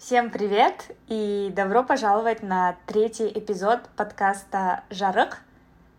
Всем 0.00 0.30
привет 0.30 0.96
и 1.08 1.52
добро 1.54 1.84
пожаловать 1.84 2.42
на 2.42 2.74
третий 2.86 3.28
эпизод 3.28 3.80
подкаста 3.96 4.82
«Жарык». 4.88 5.36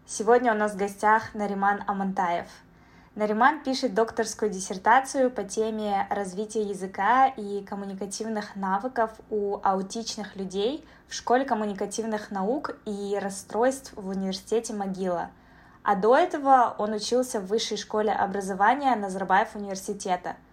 Сегодня 0.08 0.52
у 0.52 0.58
нас 0.58 0.74
в 0.74 0.76
гостях 0.76 1.36
Нариман 1.36 1.84
Амантаев. 1.86 2.48
Нариман 3.14 3.62
пишет 3.64 3.94
докторскую 3.94 4.50
диссертацию 4.50 5.30
по 5.30 5.44
теме 5.44 6.08
развития 6.10 6.64
языка 6.64 7.28
и 7.28 7.64
коммуникативных 7.64 8.56
навыков 8.56 9.12
у 9.30 9.60
аутичных 9.62 10.36
людей 10.36 10.84
в 11.08 11.14
Школе 11.14 11.46
коммуникативных 11.46 12.32
наук 12.32 12.78
и 12.86 13.20
расстройств 13.22 13.94
в 13.96 14.10
Университете 14.10 14.74
Могила. 14.74 15.30
А 15.84 15.94
до 15.94 16.18
этого 16.18 16.74
он 16.80 16.94
учился 16.94 17.40
в 17.40 17.46
Высшей 17.46 17.78
школе 17.78 18.12
образования 18.12 18.96
Назарбаев 18.96 19.56
университета– 19.56 20.38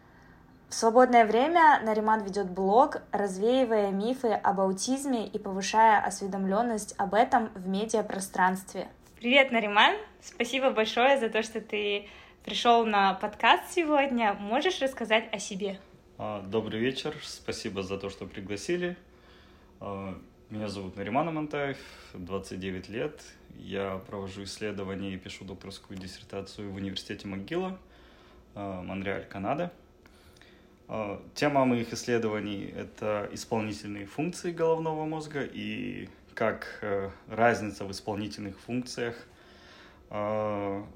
в 0.68 0.74
свободное 0.74 1.26
время 1.26 1.80
Нариман 1.82 2.22
ведет 2.24 2.50
блог, 2.50 3.00
развеивая 3.10 3.90
мифы 3.90 4.28
об 4.28 4.60
аутизме 4.60 5.26
и 5.26 5.38
повышая 5.38 5.98
осведомленность 6.04 6.94
об 6.98 7.14
этом 7.14 7.48
в 7.54 7.66
медиапространстве. 7.66 8.88
Привет, 9.18 9.50
Нариман! 9.50 9.96
Спасибо 10.20 10.70
большое 10.70 11.18
за 11.18 11.30
то, 11.30 11.42
что 11.42 11.62
ты 11.62 12.06
пришел 12.44 12.84
на 12.84 13.14
подкаст 13.14 13.72
сегодня. 13.72 14.34
Можешь 14.34 14.82
рассказать 14.82 15.32
о 15.32 15.38
себе? 15.38 15.80
А, 16.18 16.42
добрый 16.42 16.80
вечер, 16.80 17.16
спасибо 17.22 17.82
за 17.82 17.96
то, 17.96 18.10
что 18.10 18.26
пригласили. 18.26 18.98
А, 19.80 20.18
меня 20.50 20.68
зовут 20.68 20.96
Нариман 20.96 21.28
Амантаев, 21.28 21.78
29 22.12 22.90
лет. 22.90 23.22
Я 23.56 24.02
провожу 24.06 24.44
исследования 24.44 25.14
и 25.14 25.16
пишу 25.16 25.46
докторскую 25.46 25.98
диссертацию 25.98 26.70
в 26.70 26.74
университете 26.74 27.26
МcGill, 27.26 27.74
а, 28.54 28.82
Монреаль, 28.82 29.24
Канада. 29.24 29.72
А, 30.88 31.22
тема 31.34 31.64
моих 31.64 31.92
исследований— 31.92 32.72
это 32.76 33.28
исполнительные 33.32 34.06
функции 34.06 34.52
головного 34.52 35.04
мозга 35.04 35.42
и 35.42 36.08
как 36.34 36.78
э, 36.82 37.10
разница 37.28 37.84
в 37.84 37.90
исполнительных 37.90 38.58
функциях 38.60 39.16
а, 40.08 40.86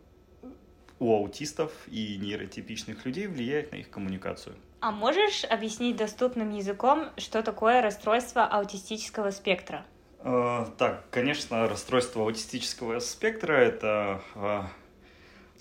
у 0.99 1.15
аутистов 1.15 1.73
и 1.89 2.17
нейротипичных 2.17 3.05
людей 3.05 3.27
влияет 3.27 3.73
на 3.73 3.77
их 3.77 3.91
коммуникацию. 3.91 4.55
А 4.81 4.93
можешь 4.93 5.45
объяснить 5.45 5.97
доступным 5.97 6.51
языком, 6.51 7.11
что 7.17 7.43
такое 7.43 7.83
расстройство 7.83 8.45
аутистического 8.45 9.31
спектра? 9.31 9.85
Так, 10.23 11.05
конечно, 11.11 11.69
расстройство 11.69 12.23
аутистического 12.23 13.01
спектра 13.01 13.55
это 13.55 14.23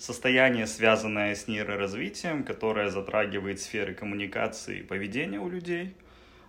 состояние, 0.02 0.66
связанное 0.66 1.34
с 1.34 1.46
нейроразвитием, 1.46 2.42
которое 2.42 2.90
затрагивает 2.90 3.60
сферы 3.60 3.94
коммуникации 3.94 4.80
и 4.80 4.82
поведения 4.82 5.38
у 5.38 5.48
людей. 5.48 5.94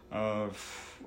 Э, 0.09 0.49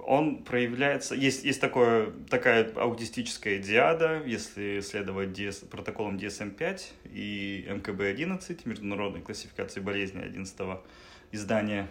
он 0.05 0.45
проявляется... 0.45 1.17
Есть, 1.17 1.45
есть 1.45 1.61
такое, 1.61 2.13
такая 2.31 2.73
аутистическая 2.77 3.59
диада, 3.59 4.23
если 4.25 4.81
следовать 4.81 5.31
DS, 5.31 5.67
протоколам 5.67 6.19
DSM-5 6.19 6.83
и 7.13 7.67
МКБ-11, 7.69 8.61
Международной 8.65 9.23
классификации 9.23 9.81
болезней 9.81 10.23
11 10.23 10.57
издания. 11.33 11.89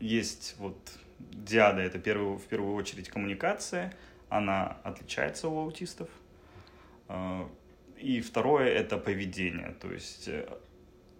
Есть 0.00 0.56
вот 0.58 0.76
диада, 1.18 1.80
это 1.80 1.98
первую, 1.98 2.36
в 2.36 2.44
первую 2.44 2.74
очередь 2.74 3.08
коммуникация, 3.08 3.94
она 4.28 4.76
отличается 4.84 5.48
у 5.48 5.58
аутистов 5.60 6.10
э, 7.08 7.46
и 8.00 8.20
второе— 8.20 8.68
это 8.68 8.96
поведение, 8.96 9.76
то 9.80 9.92
есть 9.92 10.28
э, 10.28 10.48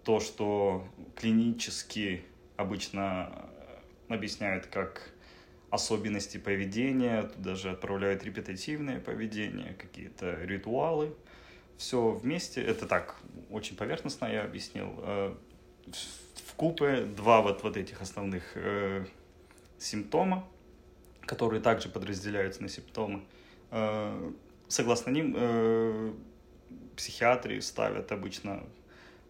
то, 0.03 0.19
что 0.19 0.87
клинически 1.15 2.23
обычно 2.57 3.47
э, 4.09 4.13
объясняют 4.13 4.65
как 4.65 5.11
особенности 5.69 6.37
поведения, 6.37 7.23
туда 7.23 7.55
же 7.55 7.71
отправляют 7.71 8.23
репетативное 8.23 8.99
поведение, 8.99 9.73
какие-то 9.75 10.35
ритуалы. 10.43 11.15
Все 11.77 12.11
вместе, 12.11 12.61
это 12.61 12.87
так, 12.87 13.15
очень 13.49 13.75
поверхностно 13.75 14.25
я 14.25 14.43
объяснил. 14.43 14.93
Э, 14.99 15.35
в 16.45 16.53
купе 16.55 17.05
два 17.05 17.41
вот, 17.41 17.63
вот 17.63 17.77
этих 17.77 18.01
основных 18.01 18.43
э, 18.55 19.05
симптома, 19.77 20.47
которые 21.21 21.61
также 21.61 21.89
подразделяются 21.89 22.61
на 22.61 22.69
симптомы. 22.69 23.23
Э, 23.71 24.31
согласно 24.67 25.11
ним, 25.11 25.35
э, 25.37 26.13
психиатрии 26.95 27.59
ставят 27.59 28.11
обычно 28.11 28.63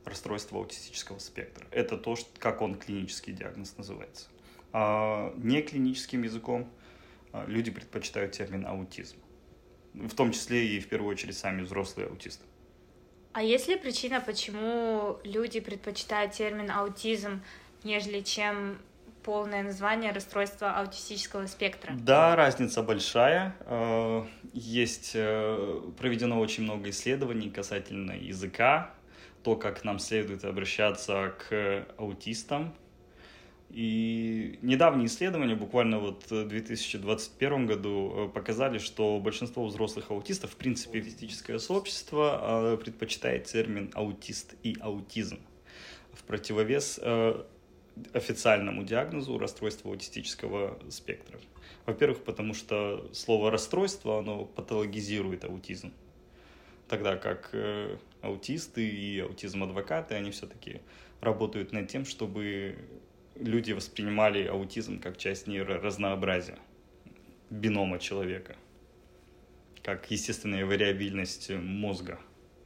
расстройство 0.05 0.59
аутистического 0.59 1.19
спектра. 1.19 1.67
Это 1.71 1.97
то, 1.97 2.15
как 2.39 2.61
он 2.61 2.75
клинический 2.75 3.33
диагноз 3.33 3.77
называется. 3.77 4.27
А 4.73 5.33
не 5.37 5.61
языком 6.23 6.71
а, 7.33 7.45
люди 7.45 7.71
предпочитают 7.71 8.31
термин 8.31 8.65
аутизм. 8.65 9.17
В 9.93 10.15
том 10.15 10.31
числе 10.31 10.67
и 10.67 10.79
в 10.79 10.87
первую 10.87 11.11
очередь 11.11 11.37
сами 11.37 11.61
взрослые 11.61 12.07
аутисты. 12.07 12.45
А 13.33 13.43
есть 13.43 13.67
ли 13.67 13.77
причина, 13.77 14.21
почему 14.21 15.17
люди 15.23 15.59
предпочитают 15.59 16.33
термин 16.33 16.69
аутизм, 16.71 17.41
нежели 17.83 18.21
чем 18.21 18.77
полное 19.23 19.63
название 19.63 20.11
расстройства 20.11 20.71
аутистического 20.71 21.45
спектра? 21.47 21.93
Да, 21.93 22.35
разница 22.35 22.81
большая. 22.81 23.55
Э, 23.61 24.23
есть 24.53 25.11
э, 25.13 25.81
проведено 25.97 26.39
очень 26.39 26.63
много 26.63 26.89
исследований 26.89 27.49
касательно 27.49 28.11
языка, 28.11 28.91
то, 29.43 29.55
как 29.55 29.83
нам 29.83 29.99
следует 29.99 30.45
обращаться 30.45 31.33
к 31.37 31.85
аутистам. 31.97 32.73
И 33.69 34.59
недавние 34.61 35.07
исследования, 35.07 35.55
буквально 35.55 35.99
вот 35.99 36.29
в 36.29 36.47
2021 36.47 37.67
году, 37.67 38.13
э, 38.15 38.29
показали, 38.29 38.79
что 38.79 39.19
большинство 39.19 39.65
взрослых 39.65 40.11
аутистов, 40.11 40.51
в 40.51 40.55
принципе, 40.55 41.01
физическое 41.01 41.59
сообщество 41.59 42.77
предпочитает 42.83 43.45
термин 43.45 43.91
аутист 43.93 44.55
и 44.63 44.75
аутизм 44.81 45.39
в 46.13 46.23
противовес 46.23 46.99
официальному 48.13 48.83
диагнозу 48.83 49.37
расстройства 49.37 49.91
аутистического 49.91 50.79
спектра. 50.89 51.39
Во-первых, 51.85 52.23
потому 52.23 52.53
что 52.53 53.09
слово 53.13 53.51
расстройство, 53.51 54.19
оно 54.19 54.45
патологизирует 54.45 55.45
аутизм. 55.45 55.93
Тогда 56.87 57.15
как 57.15 57.49
э, 57.53 57.97
аутисты 58.21 58.87
и 58.87 59.19
аутизм-адвокаты, 59.19 60.15
они 60.15 60.31
все-таки 60.31 60.81
работают 61.21 61.71
над 61.71 61.87
тем, 61.87 62.05
чтобы 62.05 62.77
люди 63.35 63.71
воспринимали 63.71 64.45
аутизм 64.45 64.99
как 64.99 65.17
часть 65.17 65.47
нейроразнообразия, 65.47 66.59
бинома 67.49 67.99
человека, 67.99 68.55
как 69.83 70.09
естественная 70.11 70.65
вариабильность 70.65 71.49
мозга, 71.49 72.19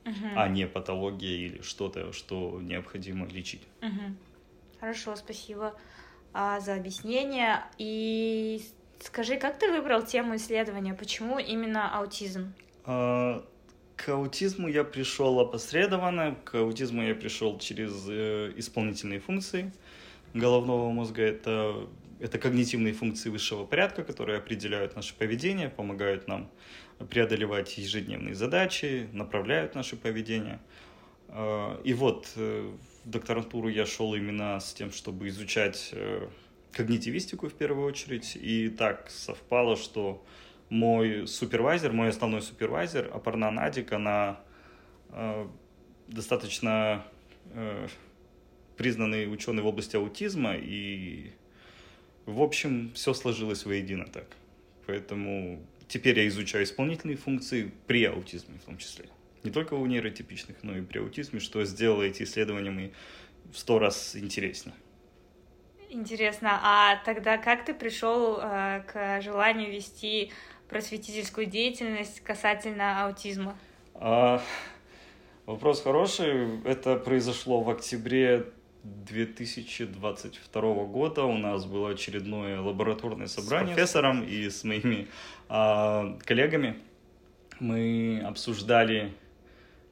uh-huh. 0.03 0.33
а 0.35 0.47
не 0.49 0.67
патология 0.67 1.37
или 1.37 1.61
что-то, 1.61 2.11
что 2.11 2.59
необходимо 2.61 3.27
лечить. 3.27 3.61
Uh-huh. 3.81 4.15
Хорошо, 4.79 5.15
спасибо 5.15 5.73
а, 6.33 6.59
за 6.59 6.75
объяснение. 6.75 7.63
И 7.77 8.61
скажи, 8.99 9.37
как 9.37 9.57
ты 9.57 9.71
выбрал 9.71 10.03
тему 10.03 10.35
исследования? 10.35 10.93
Почему 10.93 11.39
именно 11.39 11.97
аутизм? 11.97 12.53
А, 12.85 13.45
к 13.95 14.09
аутизму 14.09 14.67
я 14.67 14.83
пришел 14.83 15.39
опосредованно. 15.39 16.35
К 16.43 16.55
аутизму 16.55 17.03
я 17.03 17.15
пришел 17.15 17.57
через 17.59 18.05
э, 18.09 18.51
исполнительные 18.57 19.19
функции 19.19 19.71
головного 20.33 20.91
мозга. 20.91 21.21
Это, 21.21 21.87
это 22.19 22.37
когнитивные 22.37 22.93
функции 22.93 23.29
высшего 23.29 23.65
порядка, 23.65 24.03
которые 24.03 24.37
определяют 24.37 24.95
наше 24.95 25.15
поведение, 25.15 25.69
помогают 25.69 26.27
нам 26.27 26.49
преодолевать 27.09 27.77
ежедневные 27.77 28.35
задачи, 28.35 29.09
направляют 29.13 29.75
наше 29.75 29.95
поведение. 29.95 30.59
А, 31.29 31.79
и 31.83 31.93
вот 31.93 32.29
э, 32.35 32.69
докторантуру 33.05 33.69
я 33.69 33.85
шел 33.85 34.13
именно 34.15 34.59
с 34.59 34.73
тем, 34.73 34.91
чтобы 34.91 35.27
изучать 35.29 35.89
э, 35.93 36.27
когнитивистику 36.71 37.47
в 37.47 37.53
первую 37.53 37.87
очередь. 37.87 38.35
И 38.35 38.69
так 38.69 39.09
совпало, 39.09 39.75
что 39.75 40.25
мой 40.69 41.27
супервайзер, 41.27 41.91
мой 41.93 42.09
основной 42.09 42.41
супервайзер, 42.41 43.11
Апарна 43.13 43.51
Надик, 43.51 43.93
она 43.93 44.39
э, 45.09 45.47
достаточно 46.07 47.05
э, 47.53 47.87
признанный 48.75 49.31
ученый 49.31 49.63
в 49.63 49.67
области 49.67 49.95
аутизма, 49.95 50.55
и, 50.55 51.31
в 52.25 52.41
общем, 52.41 52.91
все 52.93 53.13
сложилось 53.13 53.65
воедино 53.65 54.05
так. 54.05 54.27
Поэтому 54.87 55.63
теперь 55.87 56.19
я 56.19 56.27
изучаю 56.27 56.65
исполнительные 56.65 57.17
функции 57.17 57.71
при 57.87 58.03
аутизме 58.05 58.57
в 58.59 58.65
том 58.65 58.77
числе 58.77 59.05
не 59.45 59.51
только 59.51 59.75
у 59.75 59.85
нейротипичных, 59.85 60.57
но 60.63 60.77
и 60.77 60.81
при 60.81 60.99
аутизме, 60.99 61.39
что 61.39 61.63
сделало 61.63 62.03
эти 62.03 62.23
исследования 62.23 62.71
мы 62.71 62.91
в 63.53 63.57
сто 63.57 63.79
раз 63.79 64.15
интереснее. 64.15 64.75
Интересно, 65.89 66.59
а 66.61 66.97
тогда 67.05 67.37
как 67.37 67.63
ты 67.63 67.73
пришел 67.73 68.39
э, 68.41 68.83
к 68.85 69.21
желанию 69.21 69.71
вести 69.71 70.31
просветительскую 70.67 71.45
деятельность 71.45 72.21
касательно 72.21 73.05
аутизма? 73.05 73.55
А, 73.93 74.41
вопрос 75.45 75.81
хороший. 75.81 76.61
Это 76.63 76.97
произошло 76.97 77.61
в 77.61 77.69
октябре 77.69 78.51
2022 78.83 80.61
года 80.85 81.23
у 81.23 81.37
нас 81.37 81.65
было 81.65 81.91
очередное 81.91 82.59
лабораторное 82.59 83.27
собрание 83.27 83.73
с 83.73 83.75
профессором 83.75 84.23
и 84.23 84.49
с 84.49 84.63
моими 84.63 85.07
а, 85.49 86.17
коллегами. 86.25 86.77
Мы 87.59 88.21
обсуждали 88.25 89.13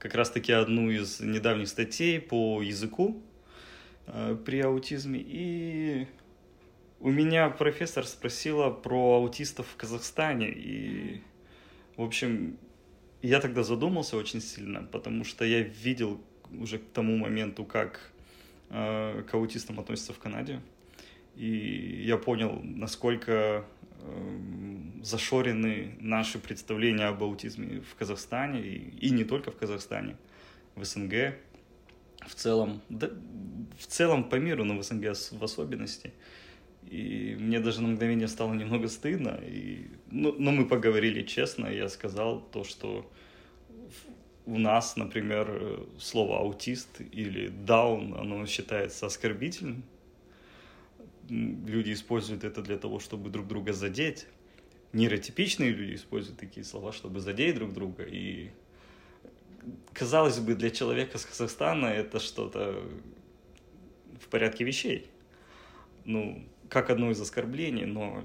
как 0.03 0.15
раз-таки 0.15 0.51
одну 0.51 0.91
из 0.91 1.21
недавних 1.21 1.69
статей 1.69 2.19
по 2.19 2.61
языку 2.61 3.23
а, 4.05 4.35
при 4.35 4.59
аутизме. 4.59 5.23
И 5.25 6.07
у 6.99 7.09
меня 7.09 7.49
профессор 7.49 8.05
спросила 8.05 8.69
про 8.69 9.15
аутистов 9.15 9.65
в 9.65 9.77
Казахстане. 9.77 10.49
И, 10.49 11.21
в 11.95 12.03
общем, 12.03 12.57
я 13.21 13.39
тогда 13.39 13.63
задумался 13.63 14.17
очень 14.17 14.41
сильно, 14.41 14.83
потому 14.83 15.23
что 15.23 15.45
я 15.45 15.61
видел 15.61 16.19
уже 16.51 16.79
к 16.79 16.89
тому 16.91 17.15
моменту, 17.15 17.63
как 17.63 18.11
э, 18.71 19.23
к 19.23 19.33
аутистам 19.33 19.79
относятся 19.79 20.11
в 20.11 20.19
Канаде. 20.19 20.59
И 21.37 22.03
я 22.05 22.17
понял, 22.17 22.59
насколько 22.61 23.31
э, 23.31 23.63
зашорены 25.03 25.95
наши 25.99 26.39
представления 26.39 27.05
об 27.05 27.23
аутизме 27.23 27.81
в 27.81 27.95
Казахстане, 27.95 28.61
и, 28.61 29.07
и 29.07 29.09
не 29.11 29.23
только 29.23 29.51
в 29.51 29.57
Казахстане, 29.57 30.15
в 30.75 30.83
СНГ, 30.83 31.35
в 32.25 32.35
целом, 32.35 32.81
да, 32.89 33.09
в 33.77 33.85
целом 33.85 34.23
по 34.23 34.35
миру, 34.35 34.63
но 34.63 34.77
в 34.77 34.83
СНГ 34.83 35.13
в 35.31 35.43
особенности. 35.43 36.13
И 36.89 37.35
мне 37.39 37.59
даже 37.59 37.81
на 37.81 37.89
мгновение 37.89 38.27
стало 38.27 38.53
немного 38.53 38.87
стыдно. 38.87 39.39
И, 39.41 39.87
ну, 40.11 40.35
но 40.37 40.51
мы 40.51 40.65
поговорили 40.65 41.23
честно, 41.23 41.67
и 41.67 41.77
я 41.77 41.89
сказал 41.89 42.41
то, 42.41 42.63
что 42.63 43.09
у 44.45 44.57
нас, 44.57 44.95
например, 44.95 45.85
слово 45.99 46.39
аутист 46.39 47.01
или 47.11 47.47
даун, 47.47 48.13
оно 48.13 48.45
считается 48.45 49.05
оскорбительным. 49.05 49.83
Люди 51.29 51.93
используют 51.93 52.43
это 52.43 52.61
для 52.61 52.77
того, 52.77 52.99
чтобы 52.99 53.29
друг 53.29 53.47
друга 53.47 53.73
задеть. 53.73 54.27
Нейротипичные 54.91 55.71
люди 55.71 55.95
используют 55.95 56.39
такие 56.39 56.63
слова, 56.63 56.91
чтобы 56.91 57.19
задеть 57.19 57.55
друг 57.55 57.73
друга. 57.73 58.03
И 58.03 58.51
казалось 59.93 60.39
бы, 60.39 60.55
для 60.55 60.69
человека 60.69 61.17
с 61.17 61.25
Казахстана 61.25 61.87
это 61.87 62.19
что-то 62.19 62.83
в 64.19 64.27
порядке 64.27 64.63
вещей. 64.63 65.07
Ну, 66.05 66.43
как 66.69 66.89
одно 66.89 67.11
из 67.11 67.21
оскорблений, 67.21 67.85
но 67.85 68.23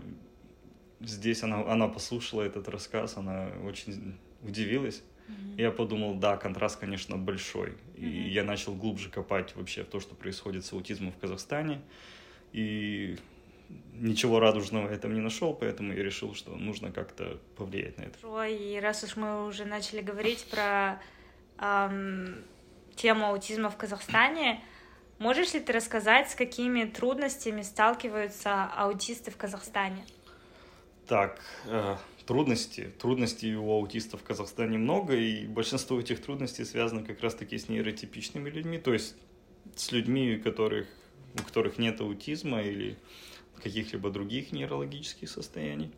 здесь 1.00 1.42
она, 1.42 1.64
она 1.70 1.88
послушала 1.88 2.42
этот 2.42 2.68
рассказ, 2.68 3.16
она 3.16 3.50
очень 3.64 4.16
удивилась. 4.42 5.02
Mm-hmm. 5.28 5.60
Я 5.60 5.70
подумал, 5.70 6.14
да, 6.14 6.36
контраст, 6.36 6.78
конечно, 6.78 7.16
большой. 7.16 7.74
И 7.96 8.04
mm-hmm. 8.04 8.28
я 8.30 8.44
начал 8.44 8.74
глубже 8.74 9.10
копать 9.10 9.54
вообще 9.54 9.84
в 9.84 9.88
то, 9.88 10.00
что 10.00 10.14
происходит 10.14 10.64
с 10.64 10.72
аутизмом 10.72 11.12
в 11.12 11.18
Казахстане. 11.18 11.82
И 12.52 13.18
ничего 13.94 14.40
радужного 14.40 14.90
я 14.90 14.98
там 14.98 15.14
не 15.14 15.20
нашел, 15.20 15.54
поэтому 15.54 15.92
я 15.92 16.02
решил, 16.02 16.34
что 16.34 16.56
нужно 16.56 16.92
как-то 16.92 17.38
повлиять 17.56 17.98
на 17.98 18.02
это. 18.02 18.44
И 18.46 18.78
раз 18.80 19.04
уж 19.04 19.16
мы 19.16 19.46
уже 19.46 19.64
начали 19.64 20.00
говорить 20.00 20.46
про 20.50 21.00
эм, 21.58 22.36
тему 22.94 23.26
аутизма 23.26 23.70
в 23.70 23.76
Казахстане, 23.76 24.62
можешь 25.18 25.52
ли 25.54 25.60
ты 25.60 25.72
рассказать, 25.72 26.30
с 26.30 26.34
какими 26.34 26.84
трудностями 26.84 27.62
сталкиваются 27.62 28.64
аутисты 28.64 29.30
в 29.30 29.36
Казахстане? 29.36 30.04
Так, 31.06 31.40
э, 31.66 31.96
трудности. 32.26 32.92
Трудностей 32.98 33.56
у 33.56 33.70
аутистов 33.72 34.20
в 34.20 34.24
Казахстане 34.24 34.76
много, 34.76 35.14
и 35.14 35.46
большинство 35.46 35.98
этих 35.98 36.22
трудностей 36.22 36.64
связано 36.64 37.02
как 37.02 37.22
раз-таки 37.22 37.56
с 37.56 37.70
нейротипичными 37.70 38.50
людьми, 38.50 38.78
то 38.78 38.92
есть 38.92 39.16
с 39.74 39.90
людьми, 39.92 40.36
у 40.36 40.42
которых, 40.42 40.86
у 41.38 41.42
которых 41.42 41.78
нет 41.78 42.00
аутизма 42.00 42.62
или 42.62 42.96
каких-либо 43.62 44.10
других 44.10 44.52
нейрологических 44.52 45.28
состояний. 45.28 45.90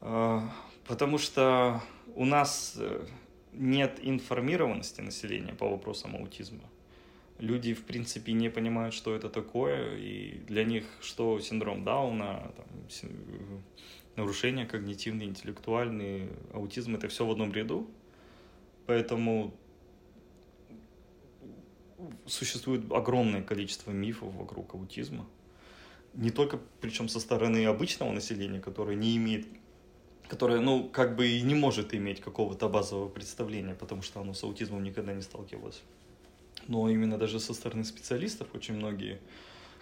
А, 0.00 0.50
потому 0.86 1.18
что 1.18 1.82
у 2.14 2.24
нас 2.24 2.74
э, 2.78 3.06
нет 3.52 3.98
информированности 4.02 5.00
населения 5.00 5.52
по 5.52 5.68
вопросам 5.68 6.16
аутизма. 6.16 6.62
Люди, 7.38 7.74
в 7.74 7.84
принципе, 7.84 8.32
не 8.32 8.48
понимают, 8.48 8.94
что 8.94 9.14
это 9.14 9.28
такое, 9.28 9.96
и 9.96 10.38
для 10.46 10.64
них 10.64 10.84
что 11.02 11.38
синдром 11.40 11.84
Дауна, 11.84 12.50
там, 12.56 12.66
нарушения 14.16 14.64
когнитивные, 14.64 15.28
интеллектуальные, 15.28 16.30
аутизм— 16.54 16.94
это 16.96 17.08
все 17.08 17.26
в 17.26 17.30
одном 17.30 17.52
ряду. 17.52 17.90
Поэтому 18.86 19.54
существует 22.26 22.90
огромное 22.92 23.42
количество 23.42 23.90
мифов 23.90 24.34
вокруг 24.34 24.74
аутизма. 24.74 25.26
Не 26.14 26.30
только, 26.30 26.58
причем 26.80 27.08
со 27.08 27.20
стороны 27.20 27.64
обычного 27.66 28.12
населения, 28.12 28.60
которое 28.60 28.96
не 28.96 29.16
имеет 29.16 29.46
которое, 30.28 30.60
ну, 30.60 30.88
как 30.88 31.16
бы 31.16 31.28
и 31.28 31.40
не 31.42 31.54
может 31.54 31.94
иметь 31.94 32.20
какого-то 32.20 32.68
базового 32.68 33.08
представления, 33.08 33.74
потому 33.74 34.02
что 34.02 34.20
оно 34.20 34.34
с 34.34 34.42
аутизмом 34.42 34.82
никогда 34.82 35.12
не 35.12 35.22
сталкивалось. 35.22 35.82
Но 36.68 36.88
именно 36.88 37.16
даже 37.16 37.38
со 37.38 37.54
стороны 37.54 37.84
специалистов 37.84 38.48
очень 38.54 38.74
многие, 38.74 39.20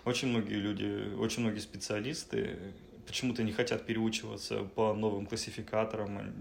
очень 0.05 0.29
многие 0.29 0.57
люди, 0.57 1.15
очень 1.17 1.43
многие 1.43 1.61
специалисты 1.61 2.59
почему-то 3.07 3.43
не 3.43 3.53
хотят 3.53 3.87
переучиваться 3.87 4.65
по 4.75 4.95
новым 4.95 5.27
классификаторам, 5.27 6.35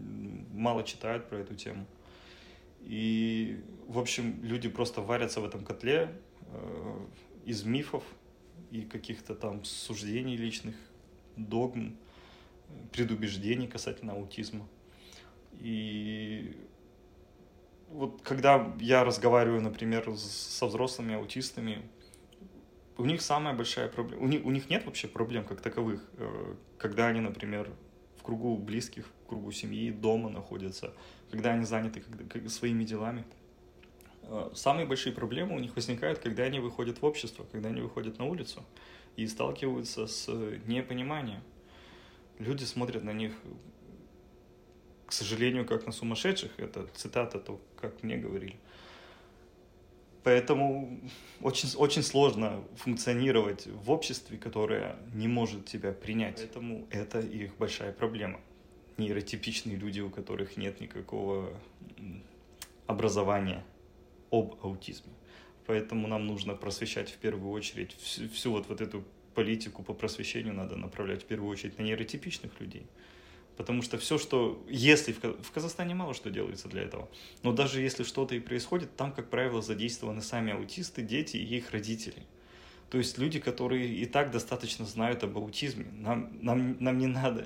мало 0.53 0.83
читают 0.83 1.29
про 1.29 1.39
эту 1.39 1.55
тему. 1.55 1.85
И, 2.85 3.61
в 3.87 3.99
общем, 3.99 4.43
люди 4.43 4.69
просто 4.69 5.01
варятся 5.01 5.41
в 5.41 5.45
этом 5.45 5.63
котле 5.63 6.13
э, 6.47 7.05
из 7.45 7.63
мифов 7.63 8.03
и 8.71 8.81
каких-то 8.81 9.35
там 9.35 9.63
суждений 9.63 10.35
личных, 10.35 10.75
догм, 11.37 11.97
предубеждений 12.91 13.67
касательно 13.67 14.13
аутизма. 14.13 14.67
И 15.53 16.57
вот 17.89 18.21
когда 18.23 18.73
я 18.79 19.03
разговариваю, 19.03 19.61
например, 19.61 20.15
со 20.17 20.65
взрослыми 20.65 21.15
аутистами, 21.15 21.83
у 22.97 23.05
них 23.05 23.21
самая 23.21 23.55
большая 23.55 23.87
проблема, 23.87 24.23
у 24.23 24.27
них, 24.27 24.45
у 24.45 24.51
них 24.51 24.69
нет 24.69 24.85
вообще 24.85 25.07
проблем 25.07 25.45
как 25.45 25.61
таковых, 25.61 26.03
э, 26.17 26.55
когда 26.77 27.07
они, 27.07 27.21
например, 27.21 27.71
в 28.23 28.25
кругу 28.25 28.55
близких, 28.57 29.05
в 29.05 29.27
кругу 29.27 29.51
семьи, 29.51 29.91
дома 29.91 30.29
находятся, 30.29 30.93
когда 31.29 31.51
они 31.51 31.65
заняты 31.65 32.01
своими 32.47 32.85
делами. 32.85 33.25
Э, 34.21 34.49
самые 34.55 34.87
большие 34.87 35.13
проблемы 35.13 35.57
у 35.57 35.59
них 35.59 35.75
возникают, 35.75 36.19
когда 36.19 36.43
они 36.43 36.59
выходят 36.59 37.01
в 37.01 37.05
общество, 37.05 37.45
когда 37.51 37.67
они 37.67 37.81
выходят 37.81 38.19
на 38.19 38.25
улицу 38.25 38.63
и 39.17 39.27
сталкиваются 39.27 40.07
с 40.07 40.29
непониманием. 40.65 41.41
Люди 42.39 42.63
смотрят 42.63 43.03
на 43.03 43.11
них, 43.11 43.33
к 45.05 45.11
сожалению, 45.11 45.65
как 45.65 45.85
на 45.85 45.91
сумасшедших. 45.91 46.51
Это 46.57 46.87
цитата, 46.95 47.39
то, 47.39 47.59
как 47.75 48.03
мне 48.03 48.15
говорили. 48.15 48.55
Поэтому 50.23 51.01
очень, 51.41 51.69
очень 51.75 52.01
сложно 52.01 52.63
функционировать 52.77 53.67
в 53.67 53.91
обществе, 53.91 54.37
которое 54.37 54.95
не 55.13 55.27
может 55.27 55.65
тебя 55.65 55.91
принять. 55.91 56.37
Поэтому 56.37 56.87
это 56.89 57.19
их 57.19 57.55
большая 57.57 57.91
проблема. 57.91 58.39
Нейротипичные 58.97 59.75
люди, 59.75 59.99
у 59.99 60.09
которых 60.09 60.55
нет 60.55 60.79
никакого 60.79 61.49
образования 62.87 63.63
об 64.31 64.55
аутизме. 64.63 65.11
Поэтому 65.65 66.07
нам 66.07 66.25
нужно 66.25 66.55
просвещать 66.55 67.09
в 67.09 67.17
первую 67.17 67.51
очередь 67.51 67.95
всю, 67.99 68.29
всю 68.29 68.51
вот, 68.51 68.67
вот 68.69 68.81
эту 68.81 69.03
политику 69.33 69.83
по 69.83 69.93
просвещению 69.93 70.53
надо 70.53 70.75
направлять 70.75 71.23
в 71.23 71.25
первую 71.25 71.51
очередь 71.51 71.77
на 71.79 71.83
нейротипичных 71.83 72.59
людей. 72.59 72.85
Потому 73.57 73.81
что 73.81 73.97
все, 73.97 74.17
что... 74.17 74.63
Если 74.67 75.13
в, 75.13 75.21
в 75.21 75.51
Казахстане 75.51 75.93
мало 75.95 76.13
что 76.13 76.29
делается 76.29 76.67
для 76.67 76.81
этого, 76.81 77.09
но 77.43 77.51
даже 77.51 77.81
если 77.81 78.03
что-то 78.03 78.35
и 78.35 78.39
происходит, 78.39 78.95
там, 78.95 79.11
как 79.11 79.29
правило, 79.29 79.61
задействованы 79.61 80.21
сами 80.21 80.53
аутисты, 80.53 81.01
дети 81.01 81.37
и 81.37 81.57
их 81.57 81.71
родители. 81.71 82.23
То 82.89 82.97
есть 82.97 83.17
люди, 83.17 83.39
которые 83.39 83.87
и 83.93 84.05
так 84.05 84.31
достаточно 84.31 84.85
знают 84.85 85.23
об 85.23 85.37
аутизме. 85.37 85.85
Нам, 85.93 86.29
нам, 86.41 86.77
нам 86.79 86.97
не 86.97 87.07
надо... 87.07 87.45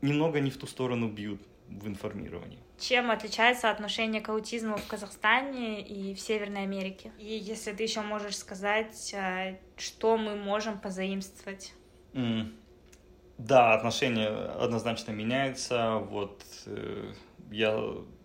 Немного 0.00 0.40
не 0.40 0.50
в 0.50 0.56
ту 0.56 0.66
сторону 0.66 1.08
бьют 1.08 1.40
в 1.68 1.86
информировании. 1.86 2.58
Чем 2.78 3.10
отличается 3.10 3.70
отношение 3.70 4.20
к 4.20 4.28
аутизму 4.28 4.76
в 4.76 4.86
Казахстане 4.86 5.82
и 5.82 6.14
в 6.14 6.20
Северной 6.20 6.62
Америке? 6.62 7.12
И 7.18 7.34
если 7.34 7.72
ты 7.72 7.82
еще 7.84 8.00
можешь 8.00 8.36
сказать, 8.36 9.14
э, 9.14 9.58
что 9.76 10.16
мы 10.16 10.36
можем 10.36 10.78
позаимствовать? 10.78 11.74
Mm. 12.12 12.52
Да, 13.46 13.74
отношение 13.74 14.28
однозначно 14.28 15.10
меняется. 15.10 15.96
Вот 15.96 16.44
э, 16.66 17.12
я, 17.50 17.76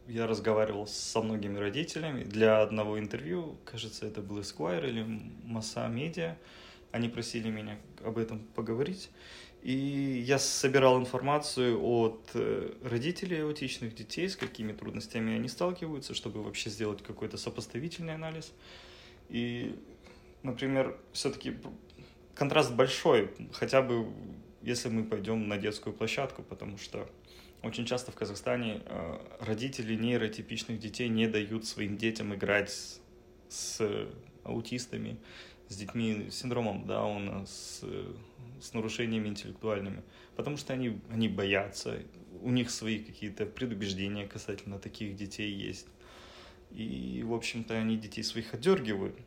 я 0.08 0.28
разговаривал 0.28 0.86
со 0.86 1.22
многими 1.24 1.58
родителями. 1.58 2.24
Для 2.24 2.62
одного 2.62 3.00
интервью, 3.00 3.58
кажется, 3.66 4.06
это 4.06 4.22
был 4.22 4.38
Esquire 4.40 4.88
или 4.88 5.04
Масса 5.44 5.88
Медиа, 5.88 6.38
они 6.92 7.10
просили 7.10 7.50
меня 7.50 7.80
об 8.06 8.20
этом 8.20 8.40
поговорить. 8.54 9.10
И 9.64 10.24
я 10.28 10.38
собирал 10.38 11.00
информацию 11.00 11.82
от 11.82 12.30
э, 12.36 12.74
родителей 12.84 13.42
аутичных 13.42 13.96
детей, 13.96 14.30
с 14.30 14.36
какими 14.36 14.72
трудностями 14.72 15.34
они 15.34 15.48
сталкиваются, 15.48 16.14
чтобы 16.14 16.44
вообще 16.44 16.70
сделать 16.70 17.02
какой-то 17.02 17.38
сопоставительный 17.38 18.14
анализ. 18.14 18.54
И 19.30 19.76
например, 20.44 20.96
все-таки 21.12 21.58
контраст 22.36 22.72
большой, 22.72 23.32
хотя 23.52 23.82
бы 23.82 24.08
если 24.68 24.90
мы 24.90 25.06
пойдем 25.06 25.48
на 25.48 25.58
детскую 25.58 25.96
площадку, 25.96 26.44
потому 26.44 26.78
что 26.78 27.10
очень 27.64 27.86
часто 27.86 28.12
в 28.12 28.16
Казахстане 28.16 28.82
э, 28.86 29.18
родители 29.40 29.96
нейротипичных 29.96 30.78
детей 30.78 31.08
не 31.08 31.26
дают 31.28 31.66
своим 31.66 31.96
детям 31.96 32.36
играть 32.36 32.70
с, 32.70 33.00
с 33.48 34.08
аутистами, 34.44 35.18
с 35.70 35.78
детьми 35.78 36.30
с 36.30 36.36
синдромом 36.36 36.86
Дауна, 36.86 37.46
с, 37.46 37.82
с 38.62 38.74
нарушениями 38.74 39.30
интеллектуальными, 39.30 40.04
потому 40.36 40.58
что 40.58 40.74
они, 40.74 41.00
они 41.10 41.30
боятся, 41.30 42.00
у 42.42 42.52
них 42.52 42.70
свои 42.70 43.00
какие-то 43.00 43.46
предубеждения 43.46 44.28
касательно 44.28 44.80
таких 44.80 45.16
детей 45.16 45.50
есть. 45.50 45.88
И, 46.72 47.24
в 47.26 47.34
общем-то, 47.34 47.74
они 47.74 47.96
детей 47.96 48.24
своих 48.24 48.54
отдергивают. 48.54 49.18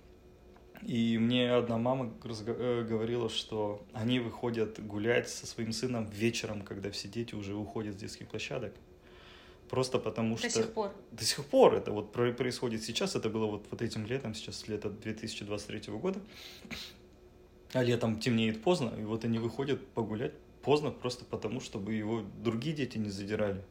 И 0.82 1.18
мне 1.18 1.52
одна 1.52 1.76
мама 1.76 2.12
э, 2.24 2.86
говорила, 2.88 3.28
что 3.28 3.84
они 3.92 4.18
выходят 4.18 4.84
гулять 4.84 5.28
со 5.28 5.46
своим 5.46 5.72
сыном 5.72 6.06
вечером, 6.06 6.62
когда 6.62 6.90
все 6.90 7.08
дети 7.08 7.34
уже 7.34 7.54
уходят 7.54 7.94
с 7.94 7.98
детских 7.98 8.28
площадок. 8.28 8.72
Просто 9.68 9.98
потому 9.98 10.36
что... 10.36 10.48
До 10.48 10.54
сих 10.54 10.72
пор. 10.72 10.92
До 11.12 11.24
сих 11.24 11.44
пор 11.44 11.74
это 11.74 11.92
вот 11.92 12.12
происходит 12.12 12.82
сейчас. 12.82 13.14
Это 13.14 13.28
было 13.28 13.46
вот, 13.46 13.66
вот 13.70 13.82
этим 13.82 14.06
летом, 14.06 14.34
сейчас 14.34 14.66
лето 14.68 14.90
2023 14.90 15.92
года. 15.94 16.20
А 17.72 17.82
летом 17.84 18.18
темнеет 18.18 18.62
поздно, 18.62 18.92
и 18.98 19.04
вот 19.04 19.24
они 19.24 19.38
выходят 19.38 19.86
погулять 19.88 20.32
поздно 20.62 20.90
просто 20.90 21.24
потому, 21.24 21.60
чтобы 21.60 21.94
его 21.94 22.22
другие 22.42 22.74
дети 22.74 22.98
не 22.98 23.10
задирали. 23.10 23.62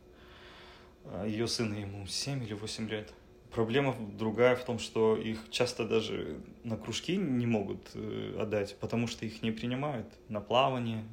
А 1.05 1.25
ее 1.25 1.47
сына 1.47 1.75
ему 1.75 2.05
7 2.05 2.43
или 2.43 2.53
8 2.53 2.89
лет. 2.89 3.13
Проблема 3.51 3.95
другая 4.17 4.55
в 4.55 4.63
том, 4.63 4.77
что 4.77 5.17
их 5.17 5.49
часто 5.49 5.87
даже 5.87 6.39
на 6.63 6.77
кружки 6.77 7.17
не 7.17 7.47
могут 7.47 7.89
э, 7.95 8.37
отдать, 8.39 8.77
потому 8.79 9.07
что 9.07 9.25
их 9.25 9.41
не 9.41 9.51
принимают 9.51 10.07
на 10.27 10.39
плавание, 10.39 11.03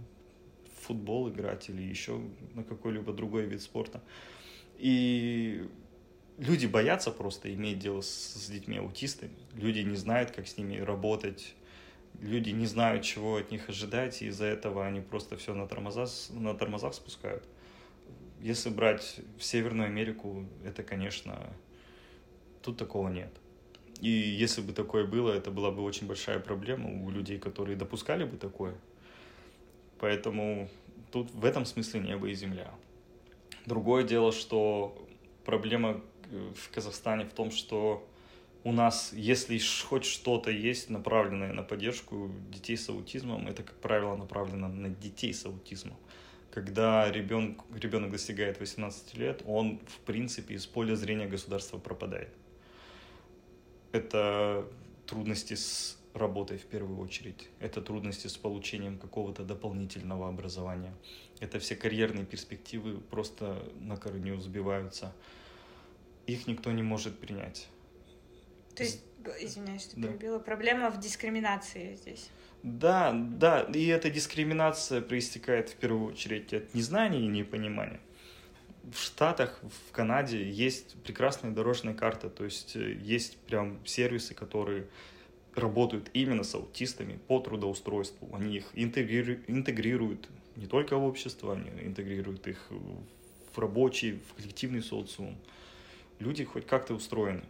в 0.76 0.86
футбол 0.86 1.30
играть 1.30 1.70
или 1.70 1.82
еще 1.82 2.20
на 2.54 2.62
какой-либо 2.62 3.12
другой 3.14 3.46
вид 3.46 3.62
спорта. 3.62 4.02
И 4.76 5.66
люди 6.36 6.66
боятся 6.66 7.10
просто 7.10 7.52
иметь 7.54 7.78
дело 7.78 8.02
с, 8.02 8.48
детьми 8.50 8.76
аутистами. 8.76 9.32
Люди 9.54 9.80
не 9.80 9.96
знают, 9.96 10.30
как 10.30 10.46
с 10.46 10.58
ними 10.58 10.76
работать. 10.76 11.54
Люди 12.20 12.50
не 12.50 12.66
знают, 12.66 13.02
чего 13.02 13.36
от 13.36 13.50
них 13.50 13.68
ожидать, 13.68 14.22
и 14.22 14.26
из-за 14.26 14.44
этого 14.44 14.86
они 14.86 15.00
просто 15.00 15.36
все 15.36 15.54
на 15.54 15.66
тормозах, 15.66 16.10
на 16.30 16.54
тормозах 16.54 16.94
спускают. 16.94 17.46
Если 18.40 18.68
брать 18.68 19.20
в 19.38 19.44
Северную 19.44 19.86
Америку, 19.86 20.46
это, 20.64 20.82
конечно, 20.82 21.52
Тут 22.66 22.78
такого 22.78 23.08
нет. 23.08 23.30
И 24.00 24.08
если 24.08 24.60
бы 24.60 24.72
такое 24.72 25.06
было, 25.06 25.30
это 25.30 25.52
была 25.52 25.70
бы 25.70 25.84
очень 25.84 26.08
большая 26.08 26.40
проблема 26.40 26.90
у 27.04 27.10
людей, 27.10 27.38
которые 27.38 27.76
допускали 27.76 28.24
бы 28.24 28.36
такое. 28.36 28.74
Поэтому 30.00 30.68
тут 31.12 31.30
в 31.30 31.44
этом 31.44 31.64
смысле 31.64 32.00
небо 32.00 32.26
и 32.26 32.34
земля. 32.34 32.68
Другое 33.66 34.02
дело, 34.02 34.32
что 34.32 34.98
проблема 35.44 36.00
э, 36.32 36.52
в 36.56 36.74
Казахстане 36.74 37.24
в 37.24 37.32
том, 37.32 37.52
что 37.52 38.04
у 38.64 38.72
нас, 38.72 39.12
если 39.12 39.60
хоть 39.88 40.04
что-то 40.04 40.50
есть 40.50 40.90
направленное 40.90 41.52
на 41.52 41.62
поддержку 41.62 42.32
детей 42.50 42.76
с 42.76 42.88
аутизмом, 42.88 43.46
это, 43.46 43.62
как 43.62 43.76
правило, 43.76 44.16
направлено 44.16 44.66
на 44.66 44.88
детей 44.88 45.32
с 45.32 45.46
аутизмом. 45.46 45.96
Когда 46.50 47.12
ребенок, 47.12 47.60
ребенок 47.72 48.10
достигает 48.10 48.58
18 48.58 49.14
лет, 49.14 49.42
он, 49.46 49.78
в 49.86 50.00
принципе, 50.00 50.54
из 50.54 50.66
поля 50.66 50.96
зрения 50.96 51.28
государства 51.28 51.78
пропадает 51.78 52.30
это 53.92 54.66
трудности 55.06 55.54
с 55.54 55.98
работой 56.14 56.58
в 56.58 56.64
первую 56.64 56.98
очередь, 56.98 57.48
это 57.60 57.80
трудности 57.80 58.26
с 58.26 58.36
получением 58.36 58.98
какого-то 58.98 59.44
дополнительного 59.44 60.28
образования. 60.28 60.94
Это 61.40 61.58
все 61.58 61.76
карьерные 61.76 62.24
перспективы 62.24 62.98
просто 62.98 63.62
на 63.80 63.96
корню 63.96 64.40
сбиваются. 64.40 65.14
Их 66.26 66.46
никто 66.46 66.72
не 66.72 66.82
может 66.82 67.18
принять. 67.18 67.68
То 68.74 68.82
есть, 68.82 69.02
извиняюсь, 69.40 69.82
что 69.82 70.00
да. 70.00 70.08
перебила, 70.08 70.38
проблема 70.38 70.90
в 70.90 70.98
дискриминации 70.98 71.94
здесь. 71.94 72.30
Да, 72.62 73.12
да, 73.12 73.62
и 73.62 73.86
эта 73.86 74.10
дискриминация 74.10 75.00
проистекает 75.00 75.68
в 75.68 75.76
первую 75.76 76.12
очередь 76.12 76.52
от 76.52 76.74
незнания 76.74 77.20
и 77.20 77.28
непонимания 77.28 78.00
в 78.92 78.98
Штатах, 79.00 79.60
в 79.62 79.92
Канаде 79.92 80.48
есть 80.48 80.94
прекрасные 81.02 81.52
дорожные 81.52 81.94
карты, 81.94 82.28
то 82.28 82.44
есть 82.44 82.76
э, 82.76 82.92
есть 82.92 83.36
прям 83.38 83.84
сервисы, 83.84 84.34
которые 84.34 84.86
работают 85.54 86.10
именно 86.12 86.44
с 86.44 86.54
аутистами 86.54 87.18
по 87.26 87.40
трудоустройству. 87.40 88.34
Они 88.34 88.56
их 88.56 88.66
интегрируют, 88.74 89.48
интегрируют 89.48 90.28
не 90.54 90.66
только 90.66 90.96
в 90.96 91.04
общество, 91.04 91.54
они 91.54 91.70
интегрируют 91.82 92.46
их 92.46 92.70
в 93.54 93.58
рабочий, 93.58 94.20
в 94.28 94.34
коллективный 94.34 94.82
социум. 94.82 95.36
Люди 96.18 96.44
хоть 96.44 96.66
как-то 96.66 96.94
устроены. 96.94 97.44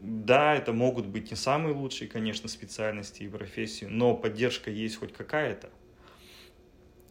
Да, 0.00 0.54
это 0.54 0.72
могут 0.72 1.06
быть 1.06 1.30
не 1.30 1.36
самые 1.36 1.74
лучшие, 1.74 2.08
конечно, 2.08 2.48
специальности 2.48 3.22
и 3.22 3.28
профессии, 3.28 3.84
но 3.84 4.16
поддержка 4.16 4.70
есть 4.70 4.96
хоть 4.96 5.12
какая-то. 5.12 5.70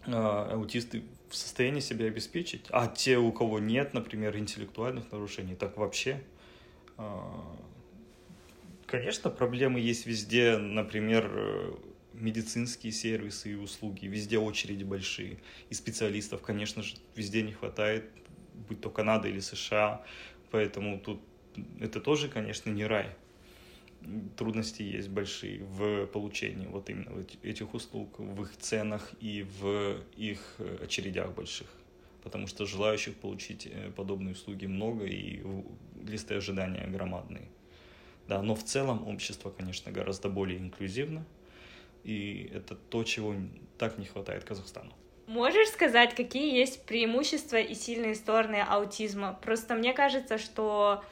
А, 0.07 0.51
аутисты 0.51 1.03
в 1.31 1.35
состоянии 1.35 1.79
себя 1.79 2.05
обеспечить, 2.05 2.65
а 2.69 2.87
те, 2.87 3.17
у 3.17 3.31
кого 3.31 3.59
нет, 3.59 3.93
например, 3.93 4.37
интеллектуальных 4.37 5.11
нарушений, 5.11 5.55
так 5.55 5.77
вообще. 5.77 6.21
А, 6.97 7.57
конечно, 8.85 9.29
проблемы 9.29 9.79
есть 9.79 10.05
везде, 10.05 10.57
например, 10.57 11.77
медицинские 12.13 12.91
сервисы 12.91 13.53
и 13.53 13.55
услуги, 13.55 14.05
везде 14.05 14.37
очереди 14.37 14.83
большие, 14.83 15.39
и 15.69 15.73
специалистов, 15.73 16.41
конечно 16.41 16.83
же, 16.83 16.95
везде 17.15 17.41
не 17.41 17.53
хватает, 17.53 18.05
будь 18.67 18.81
то 18.81 18.89
Канада 18.89 19.29
или 19.29 19.39
США, 19.39 20.05
поэтому 20.51 20.99
тут 20.99 21.21
это 21.79 22.01
тоже, 22.01 22.27
конечно, 22.27 22.69
не 22.69 22.85
рай 22.85 23.15
трудности 24.37 24.81
есть 24.81 25.09
большие 25.09 25.63
в 25.63 26.05
получении 26.07 26.67
вот 26.67 26.89
именно 26.89 27.11
этих 27.43 27.73
услуг, 27.73 28.19
в 28.19 28.41
их 28.43 28.57
ценах 28.57 29.11
и 29.19 29.43
в 29.43 29.97
их 30.15 30.39
э, 30.59 30.79
очередях 30.83 31.33
больших. 31.33 31.67
Потому 32.23 32.47
что 32.47 32.65
желающих 32.65 33.15
получить 33.15 33.67
э, 33.67 33.91
подобные 33.95 34.33
услуги 34.33 34.65
много 34.65 35.05
и 35.05 35.41
листы 36.03 36.35
ожидания 36.35 36.87
громадные. 36.87 37.47
Да, 38.27 38.41
но 38.41 38.55
в 38.55 38.63
целом 38.63 39.07
общество, 39.07 39.49
конечно, 39.49 39.91
гораздо 39.91 40.29
более 40.29 40.59
инклюзивно, 40.59 41.25
и 42.03 42.49
это 42.53 42.75
то, 42.75 43.03
чего 43.03 43.35
так 43.77 43.97
не 43.97 44.05
хватает 44.05 44.43
Казахстану. 44.43 44.93
Можешь 45.27 45.69
сказать, 45.69 46.15
какие 46.15 46.57
есть 46.57 46.85
преимущества 46.85 47.57
и 47.57 47.73
сильные 47.73 48.15
стороны 48.15 48.57
аутизма? 48.67 49.39
Просто 49.41 49.75
мне 49.75 49.93
кажется, 49.93 50.37
что 50.37 51.03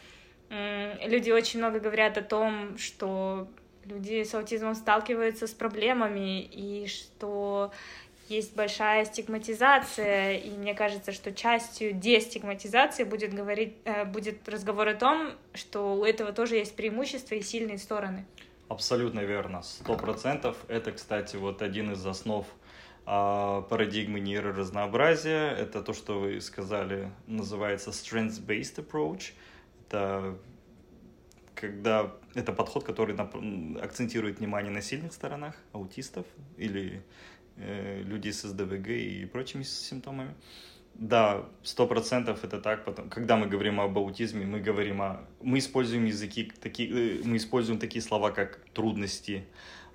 люди 0.50 1.32
очень 1.32 1.60
много 1.60 1.80
говорят 1.80 2.18
о 2.18 2.22
том, 2.22 2.78
что 2.78 3.48
люди 3.86 4.24
с 4.24 4.34
аутизмом 4.34 4.76
сталкиваются 4.76 5.48
с 5.48 5.52
проблемами 5.52 6.42
и 6.42 6.88
что 6.88 7.72
есть 8.28 8.56
большая 8.56 9.06
стигматизация, 9.06 10.34
и 10.36 10.52
мне 10.52 10.76
кажется, 10.76 11.12
что 11.12 11.32
частью 11.34 11.94
дестигматизации 11.94 13.04
будет, 13.04 13.34
говорить, 13.34 13.78
э, 13.86 14.06
будет 14.06 14.48
разговор 14.48 14.88
о 14.90 14.94
том, 14.94 15.32
что 15.56 15.96
у 15.96 16.06
этого 16.06 16.32
тоже 16.32 16.56
есть 16.56 16.76
преимущества 16.76 17.36
и 17.36 17.42
сильные 17.42 17.80
стороны. 17.80 18.26
Абсолютно 18.68 19.22
верно, 19.22 19.64
сто 19.64 19.96
процентов. 19.96 20.58
Это, 20.68 20.92
кстати, 20.92 21.38
вот 21.38 21.64
один 21.64 21.94
из 21.94 22.06
основ 22.06 22.46
а, 23.08 23.64
парадигмы 23.64 24.20
нейроразнообразия. 24.20 25.50
Это 25.50 25.82
то, 25.82 25.94
что 25.94 26.20
вы 26.20 26.40
сказали, 26.40 27.10
называется 27.26 27.90
strengths-based 27.90 28.86
approach— 28.86 29.32
это 29.90 30.38
когда 31.56 32.12
это 32.36 32.54
подход, 32.54 32.84
который 32.86 33.16
акцентирует 33.82 34.40
внимание 34.40 34.72
на 34.72 34.82
сильных 34.82 35.12
сторонах 35.12 35.56
аутистов 35.74 36.26
или 36.58 37.04
э, 37.58 38.02
людей 38.04 38.32
с 38.32 38.44
СДВГ 38.44 38.88
и 38.88 39.26
прочими 39.26 39.64
симптомами. 39.64 40.36
Да, 40.94 41.46
сто 41.64 41.86
процентов 41.88 42.44
это 42.44 42.62
так. 42.62 42.86
Потом, 42.86 43.10
когда 43.10 43.36
мы 43.36 43.48
говорим 43.48 43.82
об 43.82 43.98
аутизме, 43.98 44.46
мы 44.46 44.60
говорим 44.60 45.02
о, 45.02 45.28
мы 45.42 45.58
используем 45.58 46.06
языки 46.06 46.52
такие, 46.62 47.20
э, 47.20 47.22
мы 47.26 47.38
используем 47.38 47.80
такие 47.80 48.02
слова 48.02 48.32
как 48.32 48.62
трудности, 48.74 49.46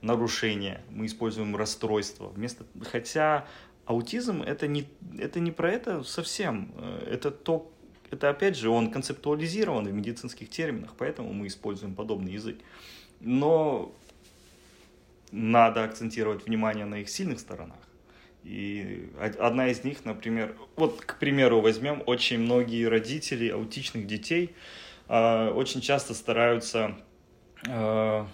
нарушения, 0.02 0.82
мы 0.90 1.06
используем 1.06 1.56
расстройство. 1.56 2.28
Вместо, 2.28 2.66
хотя 2.90 3.46
аутизм 3.86 4.42
это 4.42 4.66
не 4.66 4.86
это 5.18 5.40
не 5.40 5.50
про 5.50 5.70
это 5.72 6.02
совсем, 6.02 6.72
э, 6.76 7.08
это 7.10 7.30
то, 7.30 7.73
это, 8.14 8.30
опять 8.30 8.56
же, 8.56 8.70
он 8.70 8.90
концептуализирован 8.90 9.86
в 9.86 9.92
медицинских 9.92 10.48
терминах, 10.48 10.94
поэтому 10.96 11.32
мы 11.32 11.46
используем 11.46 11.94
подобный 11.94 12.32
язык. 12.32 12.56
Но 13.20 13.92
надо 15.30 15.84
акцентировать 15.84 16.46
внимание 16.46 16.84
на 16.84 17.00
их 17.00 17.08
сильных 17.08 17.40
сторонах. 17.40 17.78
И 18.44 19.08
одна 19.38 19.68
из 19.68 19.84
них, 19.84 20.04
например, 20.04 20.54
вот, 20.76 21.00
к 21.00 21.18
примеру, 21.18 21.60
возьмем, 21.60 22.02
очень 22.06 22.38
многие 22.38 22.84
родители 22.84 23.48
аутичных 23.48 24.06
детей 24.06 24.54
э, 25.08 25.48
очень 25.48 25.80
часто 25.80 26.12
стараются 26.12 26.94
э, 27.66 28.26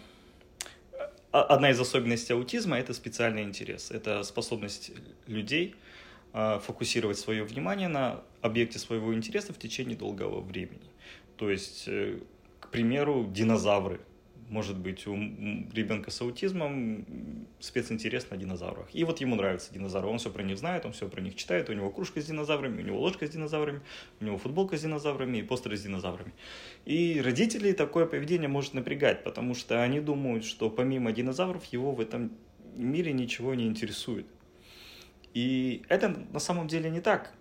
одна 1.31 1.71
из 1.71 1.81
особенностей 1.81 2.33
аутизма– 2.33 2.79
это 2.81 2.93
специальный 2.93 3.43
интерес. 3.43 3.91
Это 3.91 4.23
способность 4.25 4.93
людей 5.27 5.77
фокусировать 6.33 7.19
свое 7.19 7.45
внимание 7.45 7.89
на 7.89 8.23
объекте 8.41 8.79
своего 8.79 9.15
интереса 9.15 9.53
в 9.53 9.59
течение 9.59 9.97
долгого 9.97 10.41
времени. 10.41 10.91
То 11.37 11.51
есть, 11.51 11.85
э, 11.87 12.21
к 12.61 12.69
примеру, 12.69 13.27
динозавры– 13.33 14.01
может 14.51 14.77
быть 14.77 15.07
у 15.07 15.15
ребенка 15.15 16.11
с 16.11 16.21
аутизмом 16.21 17.07
специнтерес 17.61 18.29
на 18.31 18.37
динозаврах. 18.37 18.89
И 18.93 19.05
вот 19.05 19.21
ему 19.21 19.37
нравятся 19.37 19.73
динозавры, 19.73 20.11
он 20.11 20.19
все 20.19 20.31
про 20.31 20.43
них 20.43 20.59
знает, 20.59 20.85
он 20.85 20.93
все 20.93 21.09
про 21.09 21.21
них 21.21 21.37
читает, 21.37 21.71
у 21.71 21.73
него 21.73 21.91
кружка 21.91 22.21
с 22.21 22.27
динозаврами, 22.27 22.83
у 22.83 22.85
него 22.85 23.01
ложка 23.01 23.27
с 23.27 23.31
динозаврами, 23.31 23.81
у 24.21 24.25
него 24.25 24.39
футболка 24.39 24.77
с 24.77 24.83
динозаврами 24.83 25.39
и 25.39 25.43
постеры 25.43 25.77
с 25.77 25.83
динозаврами. 25.83 26.33
И 26.85 27.21
родителей 27.25 27.73
такое 27.73 28.07
поведение 28.07 28.49
может 28.49 28.75
напрягать, 28.75 29.23
потому 29.23 29.55
что 29.55 29.83
они 29.83 30.01
думают, 30.01 30.45
что 30.45 30.69
помимо 30.69 31.13
динозавров 31.13 31.65
его 31.67 31.93
в 31.93 32.01
этом 32.01 32.33
мире 32.77 33.13
ничего 33.13 33.55
не 33.55 33.67
интересует. 33.67 34.27
И 35.35 35.85
это 35.89 36.09
на 36.09 36.41
самом 36.41 36.69
деле 36.69 36.91
не 36.91 37.01
так. 37.01 37.33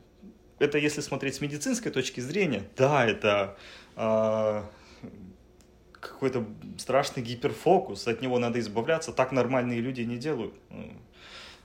Это 0.60 0.78
если 0.78 1.02
смотреть 1.02 1.36
с 1.36 1.42
медицинской 1.42 1.92
точки 1.92 2.20
зрения, 2.20 2.64
да, 2.76 3.06
это 3.06 3.58
э, 3.96 4.64
какой-то 6.00 6.46
страшный 6.78 7.24
гиперфокус, 7.24 8.08
от 8.08 8.22
него 8.22 8.40
надо 8.40 8.60
избавляться, 8.60 9.12
так 9.12 9.32
нормальные 9.32 9.80
люди 9.80 10.02
не 10.02 10.18
делают. 10.18 10.54
Ну, 10.70 10.94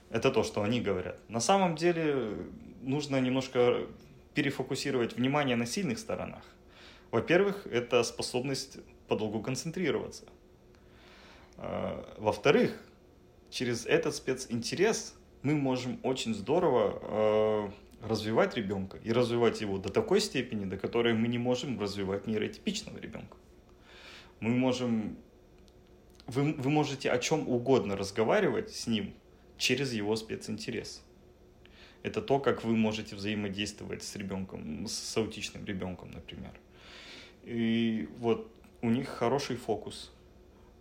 это 0.09 0.31
то, 0.31 0.43
что 0.43 0.63
они 0.63 0.81
говорят. 0.81 1.19
На 1.29 1.39
самом 1.39 1.75
деле 1.75 2.37
нужно 2.81 3.19
немножко 3.19 3.87
перефокусировать 4.33 5.15
внимание 5.15 5.55
на 5.55 5.65
сильных 5.65 5.99
сторонах. 5.99 6.43
Во-первых, 7.11 7.67
это 7.67 8.03
способность 8.03 8.77
подолгу 9.07 9.41
концентрироваться. 9.41 10.25
А, 11.57 12.15
во-вторых, 12.17 12.77
через 13.49 13.85
этот 13.85 14.15
специнтерес 14.15 15.15
мы 15.45 15.55
можем 15.55 15.99
очень 16.03 16.33
здорово 16.33 16.99
а, 17.01 17.71
развивать 18.01 18.55
ребенка 18.55 18.97
и 18.97 19.13
развивать 19.13 19.61
его 19.61 19.77
до 19.77 19.89
такой 19.89 20.19
степени, 20.19 20.65
до 20.65 20.77
которой 20.77 21.13
мы 21.13 21.27
не 21.27 21.37
можем 21.37 21.79
развивать 21.79 22.27
нейротипичного 22.27 22.97
ребенка 22.97 23.37
мы 24.39 24.49
можем... 24.49 25.17
Вы, 26.27 26.53
вы 26.53 26.69
можете 26.69 27.11
о 27.11 27.19
чем 27.19 27.47
угодно 27.47 27.95
разговаривать 27.95 28.73
с 28.73 28.87
ним 28.87 29.13
через 29.57 29.93
его 29.93 30.15
специнтерес. 30.15 31.03
Это 32.03 32.21
то, 32.21 32.39
как 32.39 32.63
вы 32.63 32.75
можете 32.75 33.15
взаимодействовать 33.15 34.03
с 34.03 34.15
ребенком, 34.15 34.87
с 34.87 35.17
аутичным 35.17 35.65
ребенком, 35.65 36.11
например. 36.11 36.51
И 37.43 38.09
вот 38.17 38.51
у 38.81 38.89
них 38.89 39.07
хороший 39.07 39.55
фокус, 39.55 40.11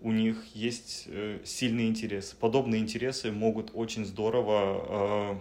у 0.05 0.13
них 0.13 0.45
есть 0.55 1.05
э, 1.07 1.41
сильный 1.45 1.89
интерес. 1.89 2.37
Подобные 2.39 2.83
интересы 2.83 3.33
могут 3.33 3.71
очень 3.73 4.05
здорово 4.05 5.41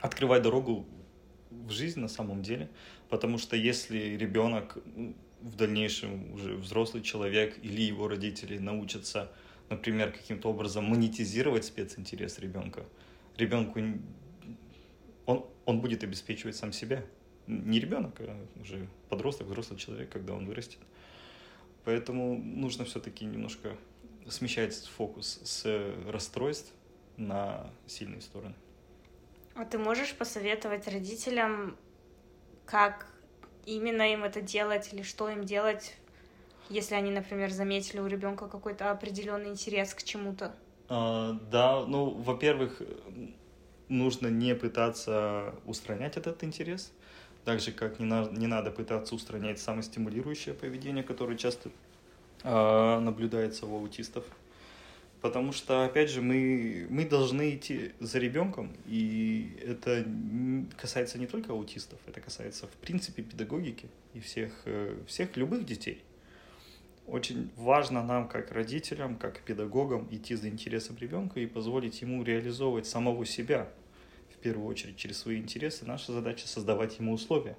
открывать 0.00 0.42
дорогу 0.42 0.86
в 1.50 1.70
жизнь 1.70 2.00
на 2.00 2.08
самом 2.08 2.42
деле, 2.42 2.70
потому 3.10 3.36
что 3.36 3.56
если 3.56 4.16
ребенок 4.16 4.78
в 5.42 5.56
дальнейшем 5.56 6.32
уже 6.32 6.56
взрослый 6.56 7.02
человек 7.02 7.58
или 7.62 7.82
его 7.82 8.08
родители 8.08 8.56
научатся, 8.56 9.30
например, 9.68 10.12
каким-то 10.12 10.48
образом 10.48 10.84
монетизировать 10.84 11.66
специнтерес 11.66 12.38
ребенка, 12.38 12.86
ребенку 13.36 13.80
он, 15.26 15.46
он 15.66 15.80
будет 15.82 16.02
обеспечивать 16.02 16.56
сам 16.56 16.72
себя. 16.72 17.04
Не 17.46 17.80
ребенок, 17.80 18.18
а 18.20 18.46
уже 18.62 18.88
подросток, 19.10 19.46
взрослый 19.46 19.78
человек, 19.78 20.08
когда 20.08 20.32
он 20.32 20.46
вырастет. 20.46 20.80
Поэтому 21.84 22.36
нужно 22.38 22.84
все-таки 22.84 23.24
немножко 23.24 23.76
смещать 24.28 24.74
фокус 24.74 25.40
с 25.44 25.92
расстройств 26.08 26.72
на 27.16 27.70
сильные 27.86 28.20
стороны. 28.20 28.54
А 29.54 29.64
ты 29.64 29.78
можешь 29.78 30.14
посоветовать 30.14 30.88
родителям, 30.88 31.76
как 32.64 33.06
именно 33.66 34.12
им 34.12 34.24
это 34.24 34.40
делать 34.40 34.92
или 34.92 35.02
что 35.02 35.28
им 35.28 35.44
делать, 35.44 35.94
если 36.70 36.94
они, 36.94 37.10
например, 37.10 37.50
заметили 37.50 38.00
у 38.00 38.06
ребенка 38.06 38.48
какой-то 38.48 38.90
определенный 38.90 39.50
интерес 39.50 39.94
к 39.94 40.02
чему-то? 40.02 40.54
А, 40.88 41.32
да, 41.50 41.84
ну, 41.86 42.10
во-первых, 42.10 42.82
нужно 43.88 44.28
не 44.28 44.54
пытаться 44.54 45.54
устранять 45.66 46.16
этот 46.16 46.42
интерес, 46.42 46.92
так 47.44 47.60
же, 47.60 47.72
как 47.72 48.00
не, 48.00 48.06
на, 48.06 48.28
не 48.30 48.46
надо 48.46 48.70
пытаться 48.70 49.14
устранять 49.14 49.58
самостимулирующее 49.60 50.54
поведение, 50.54 51.04
которое 51.04 51.36
часто 51.36 51.70
э, 52.42 52.98
наблюдается 53.00 53.66
у 53.66 53.76
аутистов. 53.76 54.24
Потому 55.20 55.52
что, 55.52 55.86
опять 55.86 56.10
же, 56.10 56.20
мы, 56.20 56.86
мы 56.90 57.06
должны 57.06 57.54
идти 57.54 57.92
за 57.98 58.18
ребенком, 58.18 58.76
и 58.86 59.56
это 59.66 60.06
касается 60.76 61.18
не 61.18 61.26
только 61.26 61.52
аутистов, 61.52 61.98
это 62.06 62.20
касается, 62.20 62.66
в 62.66 62.72
принципе, 62.72 63.22
педагогики 63.22 63.88
и 64.12 64.20
всех, 64.20 64.52
э, 64.66 64.96
всех 65.06 65.36
любых 65.36 65.64
детей. 65.64 66.02
Очень 67.06 67.50
важно 67.56 68.02
нам, 68.02 68.28
как 68.28 68.52
родителям, 68.52 69.16
как 69.16 69.40
педагогам, 69.40 70.08
идти 70.10 70.34
за 70.34 70.48
интересом 70.48 70.96
ребенка 70.98 71.40
и 71.40 71.46
позволить 71.46 72.00
ему 72.00 72.22
реализовывать 72.22 72.86
самого 72.86 73.26
себя, 73.26 73.68
первую 74.44 74.68
очередь, 74.68 74.98
через 74.98 75.18
свои 75.18 75.38
интересы. 75.38 75.86
Наша 75.86 76.12
задача 76.12 76.46
создавать 76.46 76.98
ему 76.98 77.14
условия. 77.14 77.56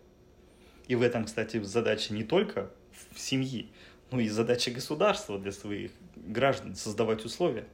И 0.87 0.93
в 0.93 1.01
этом, 1.01 1.25
кстати, 1.25 1.59
задача 1.63 2.13
не 2.13 2.23
только 2.23 2.71
в 3.11 3.19
семьи, 3.19 3.71
ну 4.11 4.19
и 4.19 4.29
задача 4.29 4.69
государства 4.69 5.39
для 5.39 5.51
своих 5.51 5.91
граждан 6.15 6.75
создавать 6.75 7.25
условия. 7.25 7.67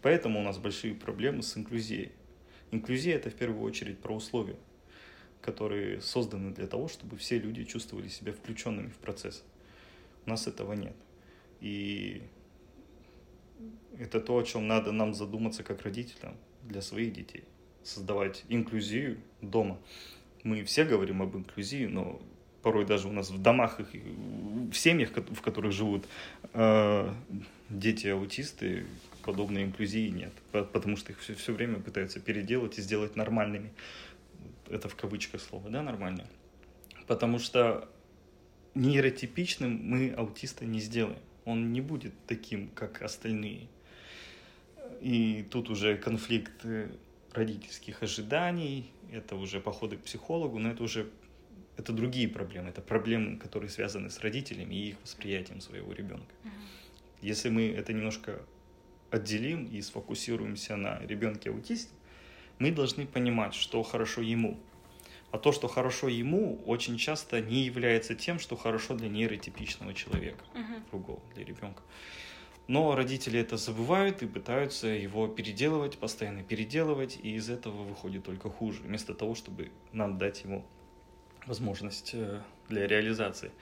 Поэтому 0.00 0.40
у 0.40 0.42
нас 0.42 0.56
большие 0.56 0.94
проблемы 0.94 1.42
с 1.42 1.54
инклюзией. 1.54 2.12
Инклюзия 2.70 3.16
это 3.16 3.28
в 3.28 3.34
первую 3.34 3.62
очередь 3.62 3.98
про 3.98 4.14
условия, 4.14 4.56
которые 5.42 6.00
созданы 6.00 6.54
для 6.54 6.66
того, 6.66 6.88
чтобы 6.88 7.18
все 7.18 7.38
люди 7.38 7.64
чувствовали 7.64 8.08
себя 8.08 8.32
включенными 8.32 8.88
в 8.88 8.96
процесс. 8.96 9.44
У 10.24 10.30
нас 10.30 10.46
этого 10.46 10.72
нет. 10.72 10.96
И 11.60 12.22
это 13.98 14.18
то, 14.18 14.38
о 14.38 14.42
чем 14.42 14.66
надо 14.66 14.92
нам 14.92 15.12
задуматься 15.12 15.62
как 15.62 15.82
родителям 15.82 16.38
для 16.62 16.80
своих 16.80 17.12
детей. 17.12 17.44
Создавать 17.86 18.44
инклюзию 18.48 19.18
дома. 19.40 19.78
Мы 20.42 20.64
все 20.64 20.84
говорим 20.84 21.22
об 21.22 21.36
инклюзии, 21.36 21.86
но 21.86 22.20
порой 22.62 22.84
даже 22.84 23.06
у 23.06 23.12
нас 23.12 23.30
в 23.30 23.40
домах, 23.40 23.78
в 23.78 24.74
семьях, 24.74 25.10
в 25.12 25.40
которых 25.40 25.70
живут 25.70 26.04
э, 26.52 27.12
дети-аутисты, 27.68 28.86
подобной 29.22 29.62
инклюзии 29.62 30.08
нет, 30.08 30.32
потому 30.50 30.96
что 30.96 31.12
их 31.12 31.20
все, 31.20 31.34
все 31.34 31.52
время 31.52 31.78
пытаются 31.78 32.18
переделать 32.18 32.76
и 32.78 32.82
сделать 32.82 33.14
нормальными. 33.14 33.72
Это 34.68 34.88
в 34.88 34.96
кавычках 34.96 35.40
слово, 35.40 35.70
да, 35.70 35.82
нормально? 35.82 36.26
Потому 37.06 37.38
что 37.38 37.88
нейротипичным 38.74 39.80
мы 39.84 40.10
аутиста 40.10 40.64
не 40.64 40.80
сделаем. 40.80 41.20
Он 41.44 41.72
не 41.72 41.80
будет 41.80 42.14
таким, 42.26 42.68
как 42.70 43.02
остальные. 43.02 43.68
И 45.00 45.46
тут 45.50 45.70
уже 45.70 45.96
конфликт 45.96 46.64
э, 46.64 46.88
родительских 47.36 48.02
ожиданий, 48.02 48.90
это 49.12 49.36
уже 49.36 49.60
походы 49.60 49.96
к 49.96 50.02
психологу, 50.02 50.58
но 50.58 50.70
это 50.70 50.82
уже 50.82 51.10
это 51.76 51.92
другие 51.92 52.28
проблемы, 52.28 52.70
это 52.70 52.80
проблемы, 52.80 53.36
которые 53.36 53.70
связаны 53.70 54.10
с 54.10 54.20
родителями 54.20 54.74
и 54.74 54.88
их 54.90 54.96
восприятием 55.02 55.60
своего 55.60 55.92
ребенка. 55.92 56.34
Если 57.20 57.50
мы 57.50 57.68
это 57.68 57.92
немножко 57.92 58.42
отделим 59.10 59.66
и 59.66 59.80
сфокусируемся 59.82 60.76
на 60.76 61.00
ребенке 61.00 61.50
аутисте, 61.50 61.92
мы 62.58 62.70
должны 62.70 63.06
понимать, 63.06 63.54
что 63.54 63.82
хорошо 63.82 64.22
ему. 64.22 64.58
А 65.32 65.38
то, 65.38 65.52
что 65.52 65.68
хорошо 65.68 66.08
ему, 66.08 66.62
очень 66.64 66.96
часто 66.96 67.40
не 67.40 67.64
является 67.64 68.14
тем, 68.14 68.38
что 68.38 68.56
хорошо 68.56 68.94
для 68.94 69.08
нейротипичного 69.08 69.92
человека, 69.92 70.44
uh-huh. 70.54 70.90
другого, 70.90 71.20
для 71.34 71.44
ребенка. 71.44 71.82
Но 72.68 72.96
родители 72.96 73.38
это 73.38 73.56
забывают 73.56 74.22
и 74.22 74.26
пытаются 74.26 74.88
его 74.88 75.28
переделывать, 75.28 75.98
постоянно 75.98 76.42
переделывать, 76.42 77.18
и 77.22 77.36
из 77.36 77.48
этого 77.48 77.84
выходит 77.84 78.24
только 78.24 78.50
хуже, 78.50 78.82
вместо 78.82 79.14
того, 79.14 79.36
чтобы 79.36 79.70
нам 79.92 80.18
дать 80.18 80.42
ему 80.42 80.64
возможность 81.46 82.10
э, 82.14 82.42
для 82.68 82.88
реализации. 82.88 83.52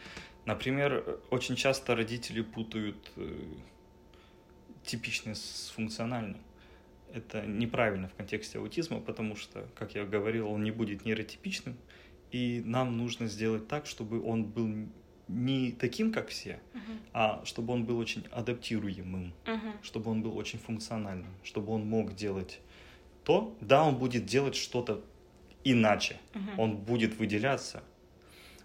Например, 0.46 1.20
очень 1.30 1.54
часто 1.54 1.94
родители 1.94 2.40
путают 2.40 3.12
э, 3.16 3.36
типичное 4.84 5.34
с 5.34 5.72
функциональным. 5.74 6.40
Это 7.12 7.46
неправильно 7.46 8.08
в 8.08 8.14
контексте 8.14 8.58
аутизма, 8.58 9.00
потому 9.00 9.36
что, 9.36 9.68
как 9.74 9.94
я 9.94 10.04
говорил, 10.04 10.48
он 10.48 10.64
не 10.64 10.70
будет 10.70 11.04
нейротипичным, 11.04 11.76
и 12.32 12.62
нам 12.64 12.96
нужно 12.96 13.28
сделать 13.28 13.68
так, 13.68 13.86
чтобы 13.86 14.22
он 14.22 14.44
был 14.44 14.88
не 15.28 15.72
таким, 15.72 16.12
как 16.12 16.28
все, 16.28 16.60
uh-huh. 16.74 16.98
а 17.12 17.44
чтобы 17.44 17.72
он 17.72 17.84
был 17.84 17.98
очень 17.98 18.26
адаптируемым, 18.30 19.32
uh-huh. 19.44 19.72
чтобы 19.82 20.10
он 20.10 20.22
был 20.22 20.36
очень 20.36 20.58
функциональным, 20.58 21.32
чтобы 21.42 21.72
он 21.72 21.86
мог 21.86 22.14
делать 22.14 22.60
то, 23.24 23.56
да, 23.60 23.82
он 23.84 23.96
будет 23.96 24.26
делать 24.26 24.54
что-то 24.54 25.02
иначе. 25.64 26.18
Угу. 26.34 26.62
Он 26.62 26.76
будет 26.76 27.18
выделяться. 27.18 27.82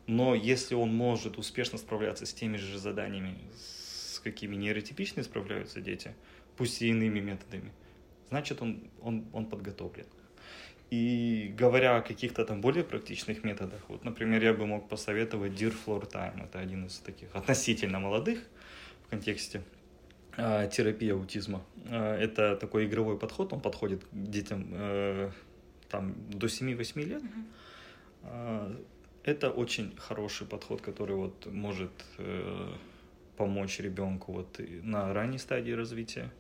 Но 0.06 0.36
если 0.36 0.76
он 0.76 0.94
может 0.94 1.38
успешно 1.38 1.78
справляться 1.78 2.26
с 2.26 2.34
теми 2.34 2.58
же 2.58 2.78
заданиями, 2.78 3.38
с 3.56 4.20
какими 4.20 4.56
нейротипичные 4.56 5.24
справляются 5.24 5.82
дети, 5.82 6.14
пусть 6.58 6.82
и 6.82 6.90
иными 6.90 7.20
методами, 7.20 7.72
значит, 8.30 8.62
он, 8.62 8.90
он, 9.02 9.26
он 9.34 9.46
подготовлен. 9.46 10.06
И 10.90 11.54
говоря 11.56 11.98
о 11.98 12.02
каких-то 12.02 12.46
там 12.46 12.62
более 12.62 12.84
практичных 12.84 13.44
методах, 13.44 13.80
вот, 13.90 14.04
например, 14.04 14.44
я 14.44 14.54
бы 14.54 14.66
мог 14.66 14.90
посоветовать 14.90 15.52
Dear 15.52 15.76
Floor 15.86 16.12
Time. 16.12 16.44
Это 16.44 16.60
один 16.60 16.86
из 16.86 16.98
таких 16.98 17.30
относительно 17.36 18.00
молодых 18.00 18.40
в 19.06 19.10
контексте 19.10 19.62
э, 20.38 20.70
терапии 20.72 21.12
аутизма. 21.12 21.62
Э, 21.86 22.16
это 22.16 22.56
такой 22.56 22.86
игровой 22.86 23.20
подход, 23.20 23.54
он 23.54 23.62
подходит 23.62 24.04
к 24.04 24.08
детям 24.12 24.68
э, 24.72 25.32
там, 25.90 26.16
до 26.30 26.48
7-8 26.48 27.04
лет. 27.04 27.24
Mm-hmm. 28.24 28.86
Это 29.24 29.52
очень 29.52 29.96
хороший 29.98 30.48
подход, 30.48 30.82
который 30.82 31.16
вот 31.16 31.46
может 31.46 31.92
э, 32.18 32.74
помочь 33.38 33.80
ребенку 33.80 34.32
вот 34.32 34.60
на 34.82 35.14
ранней 35.14 35.38
стадии 35.38 35.72
развития. 35.72 36.32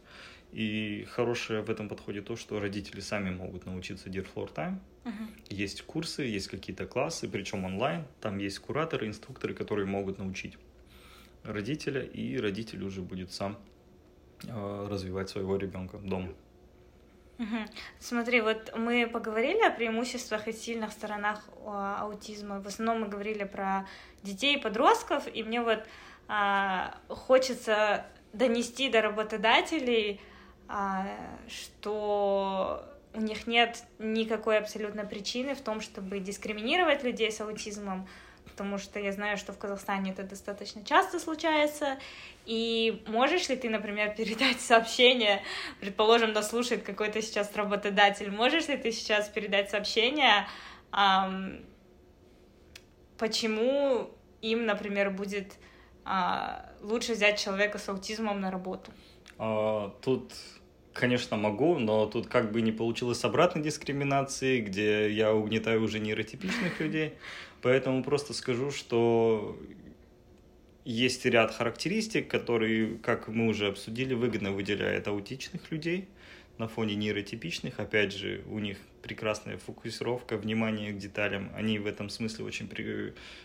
И 0.51 1.05
хорошее 1.11 1.61
в 1.61 1.69
этом 1.69 1.87
подходе 1.87 2.21
то, 2.21 2.35
что 2.35 2.59
родители 2.59 3.01
сами 3.01 3.29
могут 3.29 3.65
научиться 3.65 4.09
Dear 4.09 4.27
Floor 4.33 4.53
Time. 4.53 4.79
Uh-huh. 5.03 5.27
Есть 5.49 5.83
курсы, 5.83 6.23
есть 6.23 6.47
какие-то 6.47 6.87
классы, 6.87 7.27
причем 7.27 7.65
онлайн. 7.65 8.05
Там 8.19 8.39
есть 8.39 8.59
кураторы, 8.59 9.07
инструкторы, 9.07 9.53
которые 9.53 9.85
могут 9.85 10.17
научить 10.17 10.57
родителя, 11.43 12.01
и 12.01 12.37
родитель 12.37 12.83
уже 12.83 13.01
будет 13.01 13.31
сам 13.31 13.57
э, 14.47 14.87
развивать 14.89 15.29
своего 15.29 15.55
ребенка 15.55 15.97
дома. 15.97 16.33
Угу. 17.39 17.57
Смотри, 17.99 18.41
вот 18.41 18.73
мы 18.75 19.07
поговорили 19.07 19.61
о 19.61 19.71
преимуществах 19.71 20.47
и 20.49 20.51
сильных 20.51 20.91
сторонах 20.91 21.47
аутизма. 21.65 22.59
В 22.59 22.67
основном 22.67 23.01
мы 23.01 23.07
говорили 23.07 23.45
про 23.45 23.87
детей 24.23 24.57
и 24.57 24.61
подростков, 24.61 25.23
и 25.33 25.43
мне 25.43 25.61
вот 25.61 25.85
а, 26.27 26.97
хочется 27.07 28.05
донести 28.33 28.89
до 28.89 29.01
работодателей, 29.01 30.19
что 31.47 32.85
у 33.13 33.21
них 33.21 33.47
нет 33.47 33.83
никакой 33.97 34.57
абсолютно 34.57 35.05
причины 35.05 35.55
в 35.55 35.61
том, 35.61 35.81
чтобы 35.81 36.19
дискриминировать 36.19 37.03
людей 37.03 37.31
с 37.31 37.41
аутизмом, 37.41 38.07
потому 38.45 38.77
что 38.77 38.99
я 38.99 39.11
знаю, 39.11 39.37
что 39.37 39.51
в 39.51 39.57
Казахстане 39.57 40.11
это 40.11 40.23
достаточно 40.23 40.83
часто 40.85 41.19
случается. 41.19 41.97
И 42.45 43.03
можешь 43.07 43.49
ли 43.49 43.55
ты, 43.55 43.69
например, 43.69 44.13
передать 44.17 44.61
сообщение, 44.61 45.41
предположим, 45.79 46.33
нас 46.33 46.49
слушает 46.49 46.83
какой-то 46.83 47.21
сейчас 47.21 47.55
работодатель, 47.55 48.31
можешь 48.31 48.67
ли 48.67 48.77
ты 48.77 48.91
сейчас 48.91 49.27
передать 49.27 49.71
сообщение, 49.71 50.47
эм, 50.93 51.65
почему 53.17 54.11
им, 54.41 54.65
например, 54.65 55.09
будет 55.09 55.53
э, 56.05 56.09
лучше 56.81 57.13
взять 57.13 57.39
человека 57.39 57.77
с 57.79 57.89
аутизмом 57.89 58.39
на 58.39 58.51
работу? 58.51 58.91
А, 59.37 59.89
тут 60.01 60.33
Конечно, 60.99 61.37
могу, 61.37 61.79
но 61.79 62.07
тут 62.07 62.27
как 62.27 62.51
бы 62.51 62.61
не 62.61 62.73
получилось 62.73 63.23
обратной 63.23 63.63
дискриминации, 63.63 64.59
где 64.59 65.09
я 65.09 65.33
угнетаю 65.33 65.81
уже 65.81 65.97
нейротипичных 65.97 66.81
людей. 66.81 67.13
Поэтому 67.61 68.03
просто 68.03 68.33
скажу, 68.33 68.69
что 68.69 69.57
есть 70.83 71.25
ряд 71.25 71.55
характеристик, 71.55 72.27
которые, 72.27 72.97
как 72.97 73.29
мы 73.29 73.47
уже 73.47 73.67
обсудили, 73.67 74.13
выгодно 74.13 74.51
выделяют 74.51 75.07
аутичных 75.07 75.71
людей 75.71 76.09
на 76.57 76.67
фоне 76.67 76.95
нейротипичных. 76.95 77.79
Опять 77.79 78.13
же, 78.13 78.43
у 78.49 78.59
них 78.59 78.77
прекрасная 79.01 79.57
фокусировка, 79.57 80.35
внимание 80.35 80.91
к 80.91 80.97
деталям. 80.97 81.49
Они 81.55 81.79
в 81.79 81.87
этом 81.87 82.09
смысле 82.09 82.43
очень, 82.43 82.69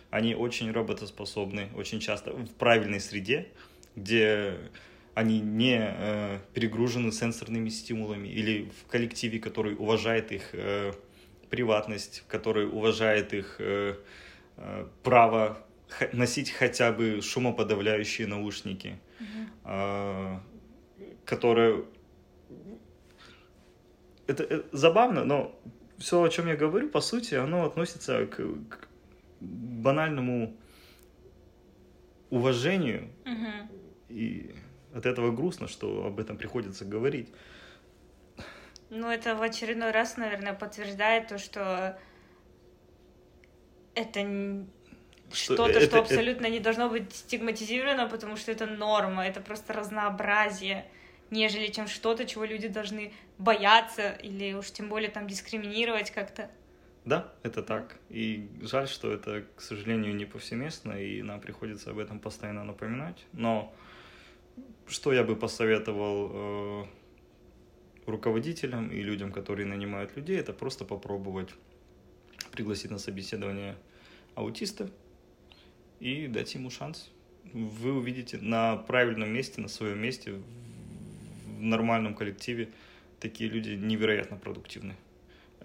они 0.09 0.35
очень 0.35 0.71
работоспособны, 0.73 1.69
очень 1.73 2.01
часто 2.01 2.33
в 2.33 2.53
правильной 2.55 2.99
среде, 2.99 3.47
где 3.95 4.57
они 5.15 5.39
не 5.39 5.79
э, 5.79 6.39
перегружены 6.53 7.11
сенсорными 7.11 7.69
стимулами 7.69 8.27
или 8.27 8.69
в 8.69 8.85
коллективе, 8.91 9.39
который 9.39 9.73
уважает 9.75 10.33
их 10.33 10.49
э, 10.53 10.91
приватность, 11.49 12.23
который 12.27 12.67
уважает 12.67 13.33
их 13.33 13.55
э, 13.59 13.95
э, 14.57 14.87
право 15.03 15.57
носить 16.13 16.51
хотя 16.51 16.91
бы 16.91 17.21
шумоподавляющие 17.21 18.27
наушники, 18.27 18.99
mm-hmm. 19.19 19.47
э, 19.63 20.39
которые 21.23 21.85
это, 24.27 24.43
это 24.43 24.77
забавно, 24.77 25.23
но 25.23 25.57
все, 25.97 26.21
о 26.21 26.29
чем 26.29 26.47
я 26.47 26.57
говорю, 26.57 26.89
по 26.89 26.99
сути, 26.99 27.35
оно 27.35 27.63
относится 27.63 28.25
к, 28.25 28.35
к 28.35 28.89
банальному 29.39 30.57
уважению 32.29 33.07
mm-hmm. 33.23 33.67
и 34.09 34.55
от 34.95 35.05
этого 35.05 35.31
грустно, 35.31 35.67
что 35.67 36.05
об 36.05 36.19
этом 36.19 36.37
приходится 36.37 36.85
говорить. 36.85 37.29
Ну, 38.89 39.09
это 39.09 39.35
в 39.35 39.41
очередной 39.41 39.91
раз, 39.91 40.15
наверное, 40.15 40.53
подтверждает 40.53 41.27
то, 41.27 41.37
что 41.37 41.99
это 43.93 44.65
что-то, 45.31 45.73
что, 45.73 45.81
что 45.81 45.99
абсолютно 45.99 46.45
это... 46.45 46.51
не 46.51 46.59
должно 46.59 46.89
быть 46.89 47.13
стигматизировано, 47.13 48.07
потому 48.07 48.37
что 48.37 48.51
это 48.51 48.67
норма, 48.67 49.25
это 49.25 49.41
просто 49.41 49.73
разнообразие, 49.73 50.85
нежели 51.29 51.67
чем 51.67 51.87
что-то, 51.87 52.25
чего 52.25 52.45
люди 52.45 52.67
должны 52.69 53.11
бояться 53.37 54.11
или 54.11 54.53
уж 54.53 54.71
тем 54.71 54.87
более 54.87 55.09
там 55.09 55.27
дискриминировать 55.27 56.11
как-то. 56.11 56.49
Да, 57.03 57.33
это 57.43 57.61
так. 57.63 57.97
И 58.09 58.49
жаль, 58.61 58.87
что 58.87 59.11
это, 59.11 59.45
к 59.55 59.61
сожалению, 59.61 60.15
не 60.15 60.25
повсеместно, 60.25 60.93
и 60.93 61.21
нам 61.21 61.41
приходится 61.41 61.91
об 61.91 61.99
этом 61.99 62.19
постоянно 62.19 62.63
напоминать. 62.63 63.25
Но 63.33 63.73
что 64.87 65.13
я 65.13 65.23
бы 65.23 65.35
посоветовал 65.35 66.31
э, 66.31 66.85
руководителям 68.05 68.89
и 68.89 69.01
людям, 69.01 69.31
которые 69.31 69.65
нанимают 69.65 70.15
людей, 70.15 70.37
это 70.37 70.53
просто 70.53 70.85
попробовать 70.85 71.49
пригласить 72.51 72.91
на 72.91 72.99
собеседование 72.99 73.75
аутиста 74.35 74.89
и 75.99 76.27
дать 76.27 76.53
ему 76.53 76.69
шанс. 76.69 77.11
Вы 77.53 77.93
увидите 77.93 78.37
на 78.37 78.77
правильном 78.77 79.29
месте, 79.29 79.61
на 79.61 79.67
своем 79.67 80.01
месте, 80.01 80.33
в 81.45 81.61
нормальном 81.61 82.15
коллективе 82.15 82.69
такие 83.19 83.49
люди 83.49 83.71
невероятно 83.71 84.37
продуктивны. 84.37 84.95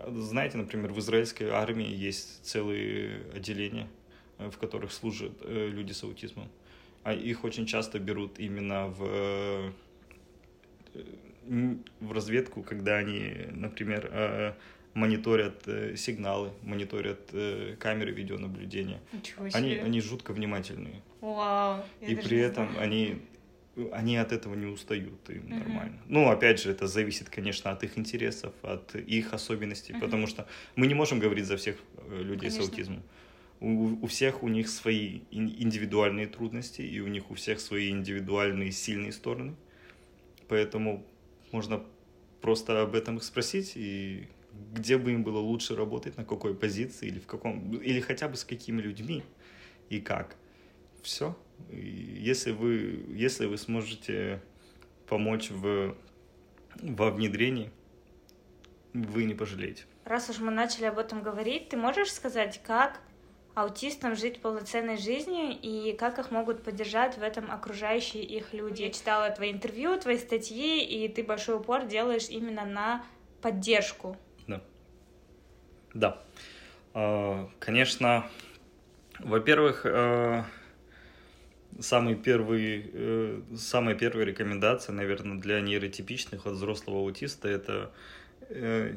Знаете, 0.06 0.56
например, 0.56 0.92
в 0.92 0.98
израильской 0.98 1.50
армии 1.50 1.88
есть 1.88 2.44
целые 2.44 3.22
отделения, 3.34 3.88
э, 4.38 4.48
в 4.50 4.56
которых 4.56 4.92
служат 4.92 5.32
э, 5.42 5.68
люди 5.68 5.92
с 5.92 6.02
аутизмом 6.02 6.48
а 7.02 7.12
их 7.12 7.44
очень 7.44 7.66
часто 7.66 7.98
берут 7.98 8.38
именно 8.38 8.88
в, 8.88 9.04
э, 9.04 9.70
в 12.00 12.12
разведку, 12.12 12.62
когда 12.62 12.96
они, 12.96 13.32
например, 13.50 14.08
э, 14.12 14.52
мониторят 14.94 15.66
э, 15.66 15.96
сигналы, 15.96 16.50
мониторят 16.62 17.32
камеры 17.78 18.12
видеонаблюдения. 18.12 19.00
Они, 19.54 19.74
они 19.76 20.00
жутко 20.00 20.32
внимательные. 20.32 21.02
Вау, 21.20 21.84
и 22.00 22.14
при 22.14 22.38
этом 22.38 22.68
они 22.78 23.22
они 23.92 24.16
от 24.16 24.32
этого 24.32 24.54
не 24.54 24.66
устают, 24.66 25.30
им 25.30 25.46
uh-huh. 25.46 25.58
нормально. 25.58 25.98
Ну, 26.06 26.28
опять 26.28 26.60
же, 26.60 26.70
это 26.70 26.86
зависит, 26.86 27.30
конечно, 27.30 27.70
от 27.70 27.82
их 27.84 27.96
интересов, 27.96 28.52
от 28.62 28.94
их 28.94 29.32
особенностей, 29.32 29.92
uh-huh. 29.92 30.00
потому 30.00 30.26
что 30.26 30.46
мы 30.74 30.86
не 30.86 30.94
можем 30.94 31.20
говорить 31.20 31.46
за 31.46 31.56
всех 31.56 31.76
людей 32.10 32.50
конечно. 32.50 32.62
с 32.62 32.68
аутизмом 32.68 33.02
у, 33.60 34.02
у 34.02 34.06
всех 34.06 34.42
у 34.42 34.48
них 34.48 34.68
свои 34.68 35.20
индивидуальные 35.30 36.26
трудности, 36.26 36.82
и 36.82 37.00
у 37.00 37.06
них 37.08 37.30
у 37.30 37.34
всех 37.34 37.60
свои 37.60 37.90
индивидуальные 37.90 38.72
сильные 38.72 39.12
стороны. 39.12 39.54
Поэтому 40.48 41.06
можно 41.52 41.84
просто 42.40 42.82
об 42.82 42.94
этом 42.94 43.18
их 43.18 43.22
спросить, 43.22 43.72
и 43.76 44.28
где 44.72 44.96
бы 44.96 45.12
им 45.12 45.22
было 45.22 45.38
лучше 45.38 45.76
работать, 45.76 46.16
на 46.16 46.24
какой 46.24 46.54
позиции, 46.54 47.08
или 47.08 47.18
в 47.18 47.26
каком, 47.26 47.74
или 47.74 48.00
хотя 48.00 48.28
бы 48.28 48.36
с 48.36 48.44
какими 48.44 48.80
людьми, 48.80 49.22
и 49.90 50.00
как. 50.00 50.36
Все. 51.02 51.36
И 51.70 51.78
если 51.78 52.52
вы, 52.52 53.04
если 53.10 53.46
вы 53.46 53.58
сможете 53.58 54.42
помочь 55.06 55.50
в, 55.50 55.96
во 56.82 57.10
внедрении, 57.10 57.70
вы 58.92 59.24
не 59.24 59.34
пожалеете. 59.34 59.84
Раз 60.04 60.30
уж 60.30 60.38
мы 60.38 60.50
начали 60.50 60.86
об 60.86 60.98
этом 60.98 61.22
говорить, 61.22 61.68
ты 61.68 61.76
можешь 61.76 62.12
сказать, 62.12 62.60
как 62.62 63.00
аутистам 63.54 64.14
жить 64.14 64.40
полноценной 64.40 64.96
жизнью 64.96 65.56
и 65.60 65.92
как 65.92 66.18
их 66.18 66.30
могут 66.30 66.62
поддержать 66.62 67.18
в 67.18 67.22
этом 67.22 67.50
окружающие 67.50 68.22
их 68.22 68.52
люди. 68.52 68.82
Я 68.82 68.90
читала 68.90 69.30
твои 69.30 69.52
интервью, 69.52 69.98
твои 69.98 70.18
статьи, 70.18 70.84
и 70.84 71.08
ты 71.08 71.22
большой 71.22 71.56
упор 71.56 71.86
делаешь 71.86 72.28
именно 72.28 72.64
на 72.64 73.04
поддержку. 73.42 74.16
Да. 74.46 74.60
Да. 75.94 76.22
А, 76.94 77.48
конечно, 77.58 78.26
во-первых, 79.18 79.84
а, 79.84 80.44
самый 81.78 82.14
первый, 82.14 82.90
э, 82.92 83.40
самая 83.56 83.94
первая 83.94 84.24
рекомендация, 84.24 84.92
наверное, 84.92 85.38
для 85.38 85.60
нейротипичных 85.60 86.46
от 86.46 86.54
взрослого 86.54 87.00
аутиста 87.00 87.48
это 87.48 87.92
э, 88.48 88.94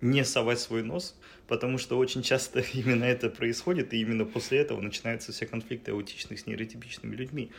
не 0.00 0.24
совать 0.24 0.60
свой 0.60 0.82
нос, 0.82 1.18
потому 1.46 1.78
что 1.78 1.98
очень 1.98 2.22
часто 2.22 2.60
именно 2.74 3.04
это 3.04 3.30
происходит, 3.30 3.92
и 3.92 4.00
именно 4.00 4.24
после 4.24 4.58
этого 4.58 4.80
начинаются 4.80 5.32
все 5.32 5.46
конфликты 5.46 5.92
аутичных 5.92 6.40
с 6.40 6.46
нейротипичными 6.46 7.14
людьми. 7.14 7.50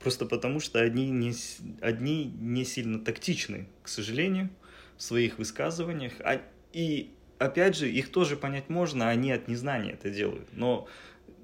Просто 0.00 0.26
потому, 0.26 0.60
что 0.60 0.80
одни 0.80 1.10
не, 1.10 1.32
одни 1.80 2.24
не 2.24 2.64
сильно 2.64 3.00
тактичны, 3.00 3.66
к 3.82 3.88
сожалению, 3.88 4.50
в 4.96 5.02
своих 5.02 5.38
высказываниях. 5.38 6.12
А, 6.20 6.40
и 6.72 7.10
опять 7.38 7.76
же, 7.76 7.90
их 7.90 8.10
тоже 8.10 8.36
понять 8.36 8.68
можно, 8.68 9.08
они 9.08 9.32
от 9.32 9.48
незнания 9.48 9.92
это 9.92 10.10
делают. 10.10 10.48
Но 10.52 10.86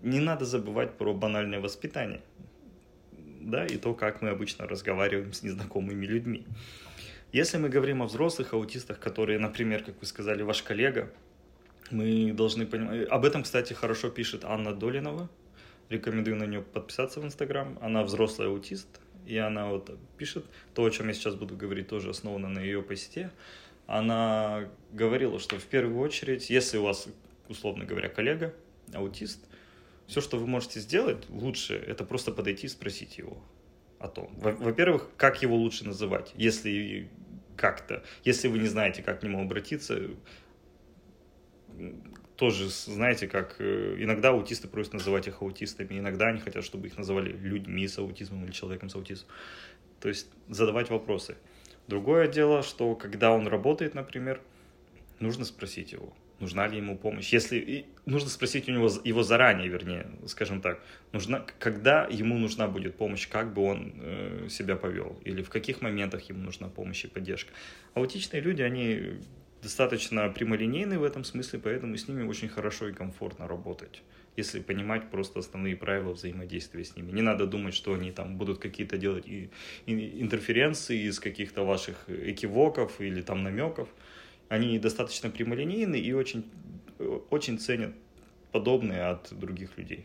не 0.02 0.20
надо 0.20 0.44
забывать 0.44 0.96
про 0.96 1.14
банальное 1.14 1.60
воспитание. 1.60 2.22
Да, 3.40 3.66
и 3.66 3.76
то, 3.76 3.94
как 3.94 4.22
мы 4.22 4.28
обычно 4.28 4.68
разговариваем 4.68 5.32
с 5.32 5.42
незнакомыми 5.42 6.06
людьми. 6.06 6.46
Если 7.32 7.56
мы 7.56 7.70
говорим 7.70 8.02
о 8.02 8.06
взрослых 8.06 8.52
аутистах, 8.52 9.00
которые, 9.00 9.38
например, 9.38 9.82
как 9.82 9.98
вы 9.98 10.06
сказали, 10.06 10.42
ваш 10.42 10.62
коллега, 10.62 11.10
мы 11.90 12.30
должны 12.32 12.66
понимать... 12.66 13.08
Об 13.08 13.24
этом, 13.24 13.42
кстати, 13.42 13.72
хорошо 13.72 14.10
пишет 14.10 14.44
Анна 14.44 14.74
Долинова. 14.74 15.30
Рекомендую 15.88 16.36
на 16.36 16.44
нее 16.44 16.60
подписаться 16.60 17.20
в 17.20 17.24
Инстаграм. 17.24 17.78
Она 17.80 18.02
взрослый 18.02 18.48
аутист, 18.48 19.00
и 19.26 19.38
она 19.38 19.70
вот 19.70 19.98
пишет 20.18 20.44
то, 20.74 20.84
о 20.84 20.90
чем 20.90 21.08
я 21.08 21.14
сейчас 21.14 21.34
буду 21.34 21.56
говорить, 21.56 21.88
тоже 21.88 22.10
основано 22.10 22.50
на 22.50 22.58
ее 22.58 22.82
посте. 22.82 23.30
Она 23.86 24.68
говорила, 24.92 25.38
что 25.38 25.58
в 25.58 25.64
первую 25.64 26.00
очередь, 26.00 26.50
если 26.50 26.76
у 26.76 26.82
вас, 26.82 27.08
условно 27.48 27.86
говоря, 27.86 28.10
коллега, 28.10 28.54
аутист, 28.92 29.40
все, 30.06 30.20
что 30.20 30.36
вы 30.36 30.46
можете 30.46 30.80
сделать 30.80 31.30
лучше, 31.30 31.76
это 31.76 32.04
просто 32.04 32.30
подойти 32.30 32.66
и 32.66 32.70
спросить 32.70 33.16
его 33.16 33.42
о 34.02 34.08
том. 34.08 34.30
Во-первых, 34.36 35.08
как 35.16 35.42
его 35.42 35.56
лучше 35.56 35.84
называть, 35.84 36.32
если 36.36 37.08
как-то. 37.56 38.02
Если 38.24 38.48
вы 38.48 38.58
не 38.58 38.68
знаете, 38.68 39.02
как 39.02 39.20
к 39.20 39.22
нему 39.22 39.40
обратиться, 39.40 40.10
тоже, 42.36 42.68
знаете, 42.68 43.28
как 43.28 43.56
э, 43.60 43.96
иногда 43.98 44.30
аутисты 44.30 44.66
просят 44.66 44.94
называть 44.94 45.28
их 45.28 45.42
аутистами, 45.42 45.98
иногда 45.98 46.26
они 46.28 46.40
хотят, 46.40 46.64
чтобы 46.64 46.88
их 46.88 46.98
называли 46.98 47.30
людьми 47.30 47.86
с 47.86 47.98
аутизмом 47.98 48.44
или 48.44 48.50
человеком 48.50 48.88
с 48.88 48.96
аутизмом. 48.96 49.30
То 50.00 50.08
есть 50.08 50.28
задавать 50.48 50.90
вопросы. 50.90 51.36
Другое 51.86 52.26
дело, 52.26 52.62
что 52.62 52.96
когда 52.96 53.32
он 53.32 53.46
работает, 53.46 53.94
например, 53.94 54.40
нужно 55.20 55.44
спросить 55.44 55.92
его, 55.92 56.12
нужна 56.42 56.68
ли 56.68 56.76
ему 56.76 56.98
помощь. 56.98 57.32
Если 57.32 57.58
и 57.58 57.86
нужно 58.04 58.28
спросить 58.28 58.68
у 58.68 58.72
него 58.72 58.90
его 59.04 59.22
заранее, 59.22 59.68
вернее, 59.68 60.06
скажем 60.26 60.60
так, 60.60 60.82
нужна, 61.12 61.46
когда 61.58 62.06
ему 62.10 62.36
нужна 62.36 62.68
будет 62.68 62.96
помощь, 62.96 63.28
как 63.28 63.54
бы 63.54 63.62
он 63.62 63.92
э, 63.96 64.48
себя 64.50 64.76
повел, 64.76 65.18
или 65.24 65.42
в 65.42 65.48
каких 65.48 65.80
моментах 65.80 66.28
ему 66.28 66.42
нужна 66.42 66.68
помощь 66.68 67.04
и 67.04 67.08
поддержка. 67.08 67.52
Аутичные 67.94 68.42
люди, 68.42 68.60
они 68.60 69.20
достаточно 69.62 70.28
прямолинейны 70.28 70.98
в 70.98 71.04
этом 71.04 71.24
смысле, 71.24 71.60
поэтому 71.60 71.96
с 71.96 72.08
ними 72.08 72.24
очень 72.24 72.48
хорошо 72.48 72.88
и 72.88 72.92
комфортно 72.92 73.48
работать 73.48 74.02
если 74.36 74.60
понимать 74.60 75.10
просто 75.10 75.40
основные 75.40 75.76
правила 75.76 76.12
взаимодействия 76.12 76.84
с 76.84 76.96
ними. 76.96 77.12
Не 77.12 77.22
надо 77.22 77.46
думать, 77.46 77.74
что 77.74 77.94
они 77.94 78.12
там 78.12 78.36
будут 78.38 78.58
какие-то 78.58 78.96
делать 78.96 79.26
и, 79.26 79.50
и 79.86 80.22
интерференции 80.22 81.06
из 81.08 81.20
каких-то 81.20 81.64
ваших 81.64 82.08
экивоков 82.08 83.00
или 83.00 83.20
там 83.20 83.42
намеков. 83.42 83.88
Они 84.52 84.78
достаточно 84.78 85.30
прямолинейны 85.30 85.96
и 85.96 86.12
очень, 86.12 86.44
очень 87.30 87.58
ценят 87.58 87.94
подобные 88.50 89.04
от 89.04 89.32
других 89.32 89.78
людей. 89.78 90.04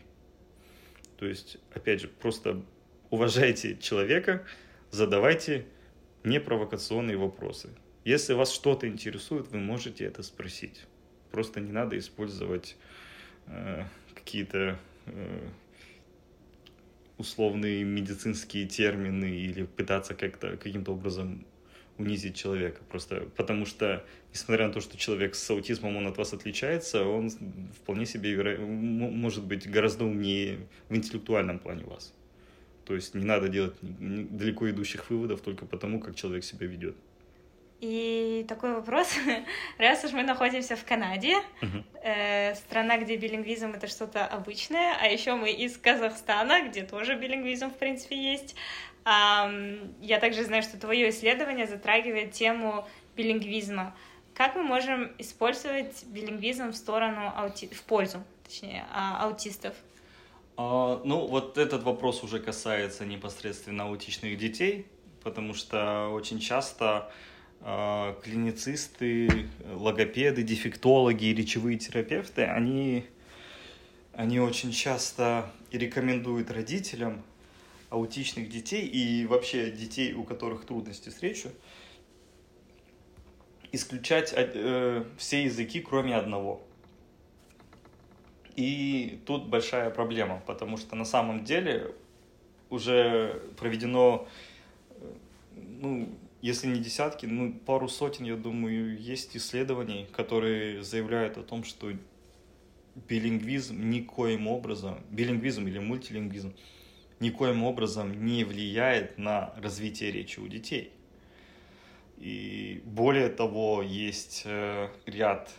То 1.18 1.26
есть, 1.26 1.58
опять 1.74 2.00
же, 2.00 2.08
просто 2.08 2.64
уважайте 3.10 3.76
человека, 3.76 4.46
задавайте 4.90 5.66
непровокационные 6.24 7.18
вопросы. 7.18 7.68
Если 8.06 8.32
вас 8.32 8.50
что-то 8.50 8.88
интересует, 8.88 9.48
вы 9.48 9.58
можете 9.58 10.06
это 10.06 10.22
спросить. 10.22 10.86
Просто 11.30 11.60
не 11.60 11.70
надо 11.70 11.98
использовать 11.98 12.78
э, 13.48 13.84
какие-то 14.14 14.78
э, 15.04 15.48
условные 17.18 17.84
медицинские 17.84 18.66
термины 18.66 19.26
или 19.26 19.64
пытаться 19.64 20.14
как-то 20.14 20.56
каким-то 20.56 20.92
образом 20.92 21.44
унизить 21.98 22.36
человека. 22.36 22.80
Просто 22.88 23.28
потому 23.36 23.66
что, 23.66 24.04
несмотря 24.32 24.68
на 24.68 24.72
то, 24.72 24.80
что 24.80 24.96
человек 24.96 25.34
с 25.34 25.50
аутизмом, 25.50 25.96
он 25.96 26.06
от 26.06 26.16
вас 26.16 26.32
отличается, 26.32 27.04
он 27.04 27.30
вполне 27.82 28.06
себе 28.06 28.32
веро... 28.32 28.58
может 28.58 29.44
быть 29.44 29.68
гораздо 29.70 30.04
умнее 30.04 30.60
в 30.88 30.96
интеллектуальном 30.96 31.58
плане 31.58 31.84
вас. 31.84 32.14
То 32.84 32.94
есть 32.94 33.14
не 33.14 33.24
надо 33.24 33.48
делать 33.48 33.74
далеко 33.82 34.70
идущих 34.70 35.10
выводов 35.10 35.42
только 35.42 35.66
потому, 35.66 36.00
как 36.00 36.16
человек 36.16 36.44
себя 36.44 36.66
ведет. 36.66 36.96
И 37.80 38.44
такой 38.48 38.74
вопрос, 38.74 39.14
раз 39.78 40.04
уж 40.04 40.12
мы 40.12 40.24
находимся 40.24 40.74
в 40.74 40.84
Канаде, 40.84 41.34
uh-huh. 41.60 41.84
э, 42.02 42.54
страна, 42.56 42.98
где 42.98 43.16
билингвизм 43.16 43.70
это 43.70 43.86
что-то 43.86 44.26
обычное, 44.26 44.96
а 45.00 45.06
еще 45.06 45.36
мы 45.36 45.52
из 45.52 45.78
Казахстана, 45.78 46.68
где 46.68 46.82
тоже 46.82 47.14
билингвизм 47.14 47.70
в 47.70 47.76
принципе 47.76 48.16
есть, 48.16 48.56
я 50.00 50.20
также 50.20 50.44
знаю, 50.44 50.62
что 50.62 50.78
твое 50.78 51.10
исследование 51.10 51.66
затрагивает 51.66 52.32
тему 52.32 52.86
билингвизма. 53.16 53.94
Как 54.34 54.54
мы 54.54 54.62
можем 54.62 55.10
использовать 55.18 56.04
билингвизм 56.04 56.70
в 56.70 56.76
сторону 56.76 57.32
аути... 57.34 57.66
в 57.66 57.82
пользу, 57.82 58.22
точнее, 58.46 58.86
а, 58.92 59.24
аутистов? 59.24 59.74
А, 60.56 61.00
ну, 61.04 61.26
вот 61.26 61.58
этот 61.58 61.82
вопрос 61.82 62.22
уже 62.22 62.38
касается 62.38 63.04
непосредственно 63.04 63.84
аутичных 63.84 64.38
детей, 64.38 64.86
потому 65.24 65.54
что 65.54 66.10
очень 66.10 66.38
часто 66.38 67.10
а, 67.60 68.14
клиницисты, 68.22 69.48
логопеды, 69.72 70.42
дефектологи 70.42 71.26
речевые 71.26 71.78
терапевты, 71.78 72.44
они, 72.44 73.06
они 74.12 74.38
очень 74.38 74.70
часто 74.70 75.50
рекомендуют 75.72 76.50
родителям 76.50 77.24
аутичных 77.90 78.48
детей 78.48 78.86
и 78.86 79.26
вообще 79.26 79.70
детей, 79.70 80.12
у 80.12 80.24
которых 80.24 80.66
трудности 80.66 81.08
с 81.08 81.22
речью, 81.22 81.52
исключать 83.72 84.32
э, 84.36 85.04
все 85.16 85.44
языки, 85.44 85.80
кроме 85.80 86.16
одного. 86.16 86.62
И 88.56 89.20
тут 89.24 89.46
большая 89.46 89.90
проблема, 89.90 90.42
потому 90.46 90.76
что 90.76 90.96
на 90.96 91.04
самом 91.04 91.44
деле 91.44 91.94
уже 92.70 93.42
проведено, 93.56 94.26
э, 94.90 95.12
ну, 95.56 96.08
если 96.42 96.66
не 96.66 96.80
десятки, 96.80 97.26
ну, 97.26 97.52
пару 97.52 97.88
сотен, 97.88 98.24
я 98.24 98.36
думаю, 98.36 98.98
есть 99.00 99.36
исследований, 99.36 100.06
которые 100.12 100.82
заявляют 100.82 101.38
о 101.38 101.42
том, 101.42 101.64
что 101.64 101.92
билингвизм 103.08 103.88
никоим 103.90 104.46
образом, 104.46 105.00
билингвизм 105.10 105.66
или 105.66 105.78
мультилингвизм– 105.78 106.54
никоим 107.20 107.64
образом 107.64 108.24
не 108.24 108.44
влияет 108.44 109.18
на 109.18 109.52
развитие 109.56 110.10
речи 110.10 110.40
у 110.40 110.48
детей. 110.48 110.92
И 112.16 112.82
более 112.84 113.28
того, 113.28 113.82
есть 113.82 114.42
э, 114.44 114.88
ряд, 115.06 115.52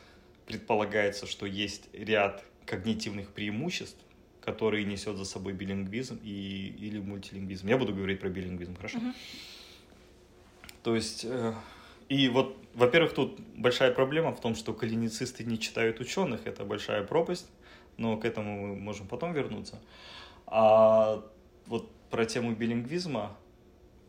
предполагается, 0.45 1.26
что 1.26 1.45
есть 1.45 1.89
ряд 1.93 2.43
когнитивных 2.65 3.32
преимуществ, 3.32 4.00
которые 4.41 4.84
несет 4.84 5.17
за 5.17 5.26
собой 5.26 5.54
билингвизм 5.54 6.19
и, 6.24 6.76
или 6.80 7.00
мультилингвизм. 7.00 7.67
Я 7.67 7.78
буду 7.78 7.93
говорить 7.93 8.19
про 8.19 8.30
билингвизм, 8.30 8.76
хорошо? 8.76 9.00
То 10.84 10.95
есть, 10.95 11.26
э, 11.26 11.54
и 12.10 12.28
вот, 12.30 12.58
во-первых, 12.74 13.13
тут 13.13 13.39
большая 13.56 13.91
проблема 13.91 14.34
в 14.34 14.41
том, 14.41 14.56
что 14.56 14.74
клиницисты 14.74 15.43
не 15.43 15.60
читают 15.60 16.00
ученых, 16.00 16.45
это 16.45 16.65
большая 16.65 17.04
пропасть, 17.04 17.50
но 17.98 18.17
к 18.17 18.26
этому 18.26 18.67
мы 18.67 18.76
можем 18.76 19.08
потом 19.08 19.34
вернуться. 19.34 19.80
А 20.48 21.24
вот 21.69 21.89
про 22.10 22.25
тему 22.25 22.53
билингвизма 22.53 23.38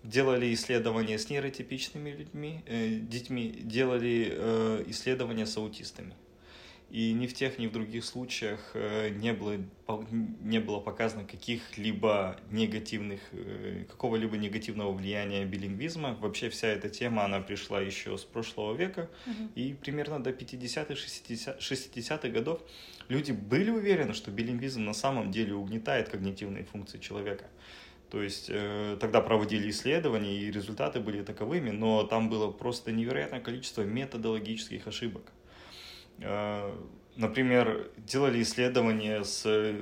делали 0.03 0.53
исследования 0.55 1.19
с 1.19 1.29
нейротипичными 1.29 2.11
людьми, 2.11 2.63
э, 2.67 2.95
детьми, 2.95 3.51
делали 3.51 4.29
э, 4.33 4.85
исследования 4.89 5.47
с 5.47 5.57
аутистами. 5.59 6.15
И 6.91 7.13
ни 7.13 7.29
в 7.29 7.35
тех, 7.35 7.59
ни 7.59 7.69
в 7.69 7.73
других 7.73 8.05
случаях 8.05 8.73
э, 8.75 9.11
не 9.11 9.33
было, 9.33 9.57
не 10.41 10.59
было 10.59 10.81
показано 10.81 11.25
каких-либо 11.25 12.37
негативных, 12.51 13.21
э, 13.31 13.85
какого-либо 13.89 14.37
негативного 14.37 14.93
влияния 14.93 15.45
билингвизма. 15.45 16.17
Вообще 16.21 16.51
вся 16.51 16.67
эта 16.67 16.89
тема, 16.89 17.25
она 17.25 17.41
пришла 17.41 17.81
еще 17.81 18.19
с 18.19 18.25
прошлого 18.25 18.75
века. 18.75 19.09
Угу. 19.27 19.51
И 19.55 19.75
примерно 19.75 20.21
до 20.21 20.31
50-х, 20.31 20.95
60-х 20.95 22.29
годов 22.29 22.61
люди 23.09 23.31
были 23.31 23.71
уверены, 23.71 24.13
что 24.13 24.33
билингвизм 24.33 24.85
на 24.85 24.95
самом 24.95 25.31
деле 25.31 25.55
угнетает 25.55 26.09
когнитивные 26.09 26.65
функции 26.65 26.99
человека. 26.99 27.45
То 28.11 28.21
есть 28.21 28.47
э, 28.49 28.97
тогда 29.01 29.21
проводили 29.21 29.71
исследования, 29.71 30.37
и 30.37 30.51
результаты 30.51 30.99
были 30.99 31.23
таковыми, 31.23 31.71
но 31.71 32.03
там 32.03 32.29
было 32.29 32.51
просто 32.51 32.91
невероятное 32.91 33.41
количество 33.41 33.83
методологических 33.83 34.89
ошибок. 34.89 35.23
Э, 36.21 36.73
например, 37.17 37.91
делали 37.99 38.43
исследования 38.43 39.25
с 39.25 39.75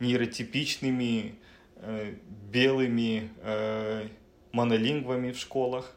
нейротипичными 0.00 1.34
э, 1.76 2.14
белыми 2.52 3.30
э, 3.42 4.08
монолингвами 4.52 5.32
в 5.32 5.38
школах 5.38 5.92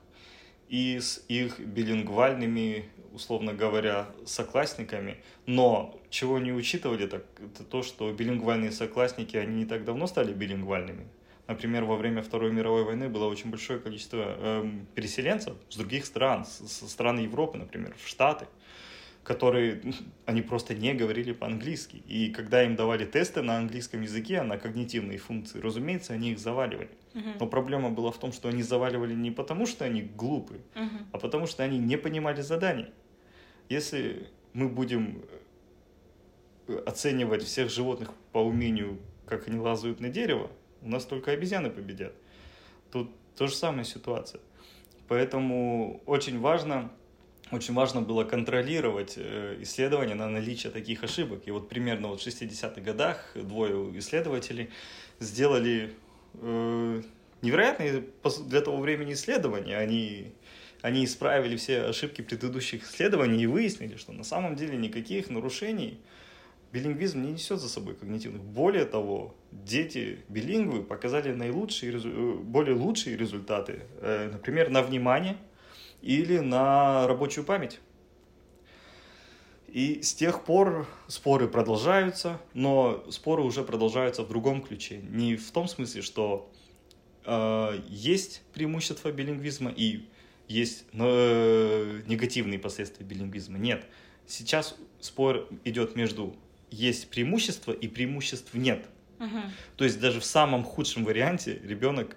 и 0.67 0.99
с 0.99 1.23
их 1.27 1.59
билингвальными, 1.59 2.85
условно 3.13 3.53
говоря, 3.53 4.07
соклассниками. 4.25 5.17
Но 5.45 5.99
чего 6.09 6.39
не 6.39 6.53
учитывали, 6.53 7.07
так 7.07 7.25
это 7.39 7.63
то, 7.63 7.83
что 7.83 8.11
билингвальные 8.13 8.71
соклассники, 8.71 9.37
они 9.37 9.55
не 9.55 9.65
так 9.65 9.83
давно 9.83 10.07
стали 10.07 10.33
билингвальными. 10.33 11.07
Например, 11.47 11.83
во 11.83 11.95
время 11.95 12.21
Второй 12.21 12.51
мировой 12.51 12.83
войны 12.83 13.09
было 13.09 13.25
очень 13.25 13.49
большое 13.49 13.79
количество 13.79 14.23
э, 14.37 14.71
переселенцев 14.93 15.55
с 15.69 15.77
других 15.77 16.05
стран, 16.05 16.45
со 16.45 16.87
стран 16.87 17.17
Европы, 17.17 17.57
например, 17.57 17.95
в 17.97 18.07
Штаты, 18.07 18.45
которые, 19.29 19.79
они 20.25 20.41
просто 20.41 20.73
не 20.73 20.95
говорили 20.95 21.33
по-английски. 21.33 21.97
И 22.07 22.31
когда 22.31 22.63
им 22.63 22.75
давали 22.75 23.05
тесты 23.05 23.43
на 23.43 23.57
английском 23.57 24.01
языке, 24.01 24.41
на 24.41 24.57
когнитивные 24.57 25.19
функции, 25.19 25.59
разумеется, 25.59 26.13
они 26.13 26.31
их 26.31 26.39
заваливали. 26.39 26.89
Uh-huh. 27.13 27.35
Но 27.39 27.45
проблема 27.45 27.91
была 27.91 28.09
в 28.11 28.17
том, 28.17 28.31
что 28.33 28.49
они 28.49 28.63
заваливали 28.63 29.13
не 29.13 29.29
потому, 29.29 29.67
что 29.67 29.85
они 29.85 30.01
глупы, 30.01 30.61
uh-huh. 30.73 31.05
а 31.11 31.19
потому, 31.19 31.45
что 31.45 31.63
они 31.63 31.77
не 31.77 31.95
понимали 31.95 32.41
заданий. 32.41 32.87
Если 33.69 34.27
мы 34.53 34.67
будем 34.67 35.23
э, 36.67 36.83
оценивать 36.87 37.43
всех 37.43 37.69
животных 37.69 38.11
по 38.31 38.39
умению, 38.39 38.97
как 39.27 39.47
они 39.47 39.59
лазают 39.59 39.99
на 39.99 40.09
дерево, 40.09 40.49
у 40.81 40.89
нас 40.89 41.05
только 41.05 41.29
обезьяны 41.33 41.69
победят. 41.69 42.13
Тут 42.91 43.11
то 43.35 43.45
же 43.45 43.53
самая 43.53 43.85
ситуация. 43.85 44.41
Поэтому 45.07 46.01
очень 46.07 46.39
важно, 46.39 46.91
очень 47.51 47.73
важно 47.73 48.01
было 48.01 48.23
контролировать 48.23 49.13
э, 49.17 49.57
исследования 49.61 50.15
на 50.15 50.27
наличие 50.27 50.71
таких 50.71 51.03
ошибок. 51.03 51.41
И 51.45 51.51
вот 51.51 51.67
примерно 51.67 52.09
вот 52.09 52.21
в 52.21 52.27
60-х 52.27 52.81
годах 52.81 53.31
двое 53.35 53.97
исследователей 53.97 54.69
сделали 55.19 55.93
э, 56.35 57.01
невероятные 57.41 58.03
для 58.45 58.61
того 58.61 58.77
времени 58.77 59.13
исследования. 59.13 59.77
Они, 59.77 60.31
они 60.81 61.05
исправили 61.05 61.55
все 61.55 61.81
ошибки 61.81 62.21
предыдущих 62.21 62.83
исследований 62.83 63.41
и 63.41 63.47
выяснили, 63.47 63.95
что 63.95 64.11
на 64.11 64.23
самом 64.23 64.55
деле 64.55 64.77
никаких 64.77 65.31
нарушений 65.31 65.99
билингвизм 66.71 67.23
не 67.23 67.31
несет 67.31 67.59
за 67.59 67.67
собой 67.67 67.95
когнитивных. 67.95 68.43
Более 68.43 68.85
того, 68.85 69.35
дети 69.51 70.19
билингвы 70.29 70.83
показали 70.83 71.33
наилучшие, 71.33 71.93
э, 71.93 72.33
более 72.43 72.75
лучшие 72.75 73.17
результаты, 73.17 73.81
например, 74.31 74.69
на 74.69 74.83
внимание 74.83 75.35
или 76.01 76.39
на 76.39 77.07
рабочую 77.07 77.45
память. 77.45 77.79
И 79.67 80.01
с 80.01 80.13
тех 80.13 80.43
пор 80.45 80.87
споры 81.07 81.47
продолжаются, 81.47 82.41
но 82.53 83.03
споры 83.11 83.43
уже 83.43 83.63
продолжаются 83.63 84.23
в 84.23 84.27
другом 84.27 84.63
ключе. 84.63 84.97
Не 84.97 85.35
в 85.35 85.51
том 85.51 85.67
смысле, 85.67 86.01
что 86.01 86.51
э, 87.25 87.79
есть 87.87 88.41
преимущества 88.53 89.11
билингвизма 89.11 89.71
и 89.75 90.07
есть 90.47 90.85
э, 90.93 92.01
негативные 92.07 92.57
последствия 92.57 93.05
билингвизма. 93.05 93.59
Нет. 93.59 93.85
Сейчас 94.25 94.75
спор 94.99 95.47
идет 95.63 95.95
между 95.95 96.35
есть 96.71 97.09
преимущества 97.09 97.71
и 97.71 97.87
преимуществ 97.87 98.53
нет. 98.53 98.87
Угу. 99.19 99.39
То 99.77 99.83
есть 99.83 99.99
даже 99.99 100.19
в 100.19 100.25
самом 100.25 100.63
худшем 100.63 101.03
варианте 101.03 101.59
ребенок 101.63 102.15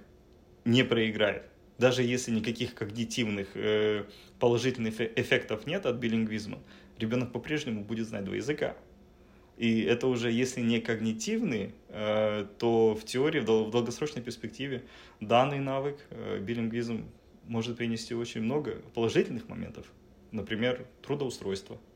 не 0.64 0.85
проиграет. 0.85 1.52
Даже 1.83 2.05
если 2.05 2.31
никаких 2.31 2.77
когнитивных 2.77 3.49
э, 3.57 4.05
положительных 4.38 5.01
эффектов 5.01 5.66
нет 5.66 5.85
от 5.85 5.97
билингвизма, 5.97 6.61
ребенок 6.97 7.33
по-прежнему 7.33 7.83
будет 7.83 8.07
знать 8.07 8.25
два 8.25 8.37
языка. 8.37 8.77
И 9.57 9.81
это 9.83 10.07
уже, 10.07 10.31
если 10.31 10.61
не 10.61 10.81
когнитивный, 10.81 11.75
э, 11.88 12.47
то 12.61 12.95
в 12.95 13.05
теории, 13.05 13.40
в, 13.40 13.47
дол- 13.47 13.64
в 13.64 13.71
долгосрочной 13.73 14.23
перспективе 14.23 14.85
данный 15.21 15.59
навык, 15.59 15.97
э, 16.11 16.38
билингвизм, 16.38 17.05
может 17.49 17.79
принести 17.79 18.14
очень 18.14 18.42
много 18.42 18.81
положительных 18.95 19.49
моментов. 19.49 19.85
Например, 20.31 20.87
трудоустройство– 21.03 21.79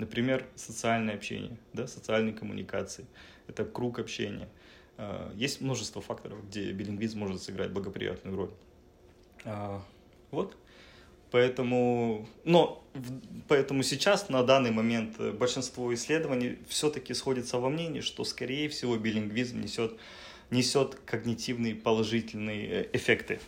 Например, 0.00 0.46
социальное 0.54 1.14
общение, 1.14 1.58
да, 1.74 1.86
социальные 1.86 2.32
коммуникации. 2.32 3.04
Это 3.48 3.66
круг 3.66 3.98
общения. 3.98 4.48
А, 4.96 5.30
есть 5.34 5.60
множество 5.60 6.00
факторов, 6.00 6.38
где 6.48 6.72
билингвизм 6.72 7.18
может 7.18 7.42
сыграть 7.42 7.70
благоприятную 7.70 8.34
роль. 8.34 8.50
А, 9.44 9.82
вот. 10.30 10.56
Поэтому, 11.30 12.26
но, 12.44 12.84
поэтому 13.46 13.84
сейчас, 13.84 14.28
на 14.28 14.42
данный 14.42 14.72
момент, 14.72 15.18
большинство 15.34 15.94
исследований 15.94 16.58
все-таки 16.68 17.14
сходится 17.14 17.58
во 17.58 17.68
мнении, 17.68 18.00
что, 18.00 18.24
скорее 18.24 18.68
всего, 18.68 18.96
билингвизм 18.96 19.60
несет, 19.60 19.96
несет 20.50 20.96
когнитивные 21.06 21.76
положительные 21.76 22.68
э, 22.68 22.88
эффекты 22.92 23.38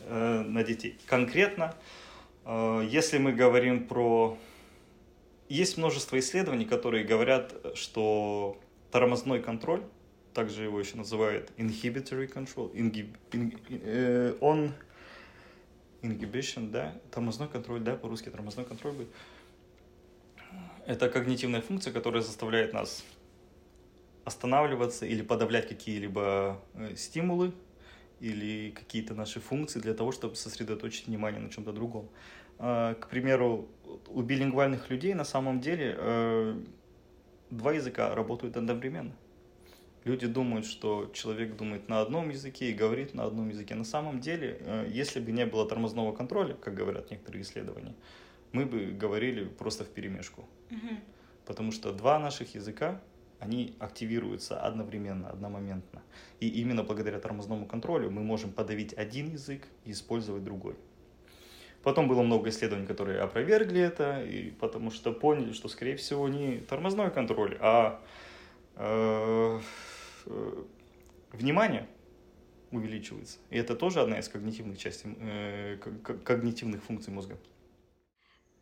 э, 0.00 0.44
на 0.46 0.62
детей. 0.64 0.98
Конкретно, 1.06 1.74
э, 2.44 2.86
если 2.90 3.16
мы 3.16 3.32
говорим 3.32 3.86
про 3.86 4.36
есть 5.48 5.78
множество 5.78 6.18
исследований, 6.18 6.66
которые 6.66 7.04
говорят, 7.04 7.54
что 7.74 8.58
тормозной 8.90 9.40
контроль, 9.40 9.82
также 10.34 10.64
его 10.64 10.78
еще 10.78 10.96
называют 10.96 11.50
inhibitory 11.56 12.30
control, 12.30 12.72
ingib, 12.74 13.08
in, 13.32 13.58
э, 13.70 14.34
он 14.40 14.74
inhibition, 16.02 16.70
да, 16.70 16.94
тормозной 17.10 17.48
контроль, 17.48 17.80
да, 17.80 17.96
по-русски 17.96 18.30
тормозной 18.30 18.64
контроль 18.64 18.92
будет. 18.92 19.08
Это 20.86 21.08
когнитивная 21.08 21.60
функция, 21.60 21.92
которая 21.92 22.22
заставляет 22.22 22.72
нас 22.72 23.04
останавливаться 24.24 25.06
или 25.06 25.22
подавлять 25.22 25.68
какие-либо 25.68 26.60
э, 26.74 26.94
стимулы 26.96 27.52
или 28.20 28.70
какие-то 28.70 29.14
наши 29.14 29.40
функции 29.40 29.80
для 29.80 29.94
того, 29.94 30.12
чтобы 30.12 30.36
сосредоточить 30.36 31.06
внимание 31.06 31.40
на 31.40 31.50
чем-то 31.50 31.72
другом. 31.72 32.08
А, 32.58 32.94
к 32.94 33.08
примеру, 33.08 33.68
у 34.08 34.22
билингвальных 34.22 34.90
людей 34.90 35.14
на 35.14 35.24
самом 35.24 35.60
деле 35.60 35.94
э, 35.96 36.60
два 37.50 37.72
языка 37.72 38.14
работают 38.14 38.56
одновременно. 38.56 39.12
Люди 40.08 40.26
думают, 40.26 40.64
что 40.64 41.10
человек 41.12 41.54
думает 41.56 41.90
на 41.90 42.00
одном 42.00 42.30
языке 42.30 42.70
и 42.70 42.72
говорит 42.72 43.12
на 43.12 43.24
одном 43.24 43.50
языке. 43.50 43.74
На 43.74 43.84
самом 43.84 44.20
деле, 44.20 44.56
э, 44.60 44.88
если 44.90 45.20
бы 45.20 45.32
не 45.32 45.44
было 45.44 45.68
тормозного 45.68 46.16
контроля, 46.16 46.54
как 46.54 46.72
говорят 46.72 47.10
некоторые 47.10 47.42
исследования, 47.42 47.94
мы 48.52 48.64
бы 48.64 48.86
говорили 48.86 49.44
просто 49.44 49.84
в 49.84 49.88
перемешку. 49.88 50.48
Угу. 50.70 50.96
Потому 51.44 51.72
что 51.72 51.92
два 51.92 52.18
наших 52.18 52.54
языка, 52.54 53.02
они 53.38 53.76
активируются 53.80 54.58
одновременно, 54.58 55.28
одномоментно. 55.28 56.00
И 56.40 56.48
именно 56.48 56.82
благодаря 56.84 57.18
тормозному 57.18 57.66
контролю 57.66 58.10
мы 58.10 58.22
можем 58.22 58.50
подавить 58.50 58.94
один 58.94 59.28
язык 59.32 59.68
и 59.84 59.90
использовать 59.90 60.42
другой. 60.42 60.76
Потом 61.82 62.08
было 62.08 62.22
много 62.22 62.48
исследований, 62.48 62.86
которые 62.86 63.20
опровергли 63.20 63.82
это, 63.82 64.24
и 64.24 64.52
потому 64.52 64.90
что 64.90 65.12
поняли, 65.12 65.52
что, 65.52 65.68
скорее 65.68 65.96
всего, 65.96 66.30
не 66.30 66.60
тормозной 66.60 67.10
контроль, 67.10 67.58
а 67.60 68.00
э, 68.76 69.60
э, 70.28 70.64
внимание 71.32 71.88
увеличивается. 72.70 73.38
И 73.50 73.58
это 73.58 73.74
тоже 73.74 74.00
одна 74.00 74.18
из 74.18 74.28
когнитивных 74.28 74.78
частей, 74.78 75.16
э, 75.20 75.78
когнитивных 76.24 76.82
функций 76.82 77.12
мозга. 77.12 77.38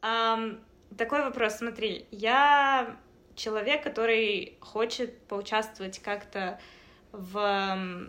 Um, 0.02 0.60
такой 0.96 1.22
вопрос, 1.22 1.56
смотри, 1.56 2.06
я 2.10 2.96
человек, 3.34 3.82
который 3.82 4.56
хочет 4.60 5.18
поучаствовать 5.22 5.98
как-то 5.98 6.60
в 7.12 8.08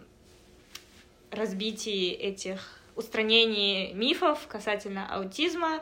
разбитии 1.32 2.12
этих 2.12 2.80
устранении 2.96 3.93
мифов 3.93 4.48
касательно 4.48 5.13
аутизма. 5.13 5.82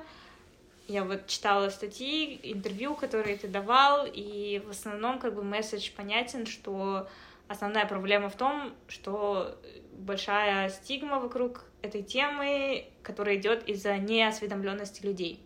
Я 0.88 1.04
вот 1.04 1.28
читала 1.28 1.70
статьи, 1.70 2.40
интервью, 2.44 2.96
которые 2.96 3.38
ты 3.38 3.48
давал, 3.48 4.06
и 4.06 4.62
в 4.66 4.70
основном 4.70 5.20
как 5.20 5.34
бы 5.34 5.44
месседж 5.44 5.92
понятен, 5.96 6.46
что 6.46 7.08
основная 7.48 7.86
проблема 7.86 8.30
в 8.30 8.36
том, 8.36 8.74
что 8.88 9.60
большая 9.94 10.70
стигма 10.70 11.20
вокруг 11.20 11.66
этой 11.82 12.04
темы, 12.04 12.86
которая 13.04 13.38
идет 13.38 13.68
из-за 13.68 13.98
неосведомленности 13.98 15.06
людей. 15.06 15.40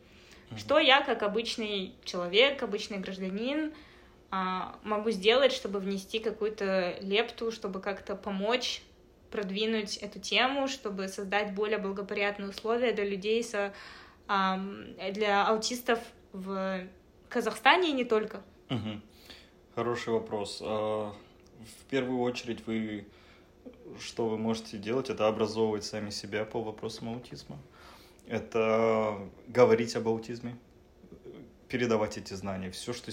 Mm-hmm. 0.50 0.58
Что 0.58 0.80
я, 0.80 1.02
как 1.02 1.24
обычный 1.24 1.94
человек, 2.04 2.64
обычный 2.64 2.98
гражданин, 2.98 3.74
а, 4.32 4.78
могу 4.84 5.12
сделать, 5.12 5.52
чтобы 5.52 5.80
внести 5.80 6.20
какую-то 6.20 6.96
лепту, 7.02 7.52
чтобы 7.52 7.82
как-то 7.82 8.16
помочь 8.16 8.82
продвинуть 9.32 9.98
эту 9.98 10.20
тему, 10.20 10.68
чтобы 10.68 11.08
создать 11.08 11.54
более 11.54 11.78
благоприятные 11.78 12.50
условия 12.50 12.94
для 12.94 13.06
людей, 13.06 13.44
со, 13.44 13.74
для 14.28 15.48
аутистов 15.48 16.00
в 16.34 16.82
Казахстане 17.30 17.90
и 17.90 17.94
не 17.94 18.06
только? 18.06 18.42
Угу. 18.70 19.02
Хороший 19.76 20.14
вопрос. 20.14 20.64
В 21.60 21.86
первую 21.86 22.22
очередь 22.22 22.66
вы 22.66 23.06
что 24.00 24.28
вы 24.28 24.38
можете 24.38 24.78
делать, 24.78 25.10
это 25.10 25.28
образовывать 25.28 25.84
сами 25.84 26.10
себя 26.10 26.46
по 26.46 26.62
вопросам 26.62 27.10
аутизма. 27.10 27.58
Это 28.28 29.20
говорить 29.48 29.96
об 29.96 30.08
аутизме, 30.08 30.58
передавать 31.68 32.18
эти 32.18 32.34
знания. 32.34 32.72
Все, 32.72 32.94
что 32.94 33.12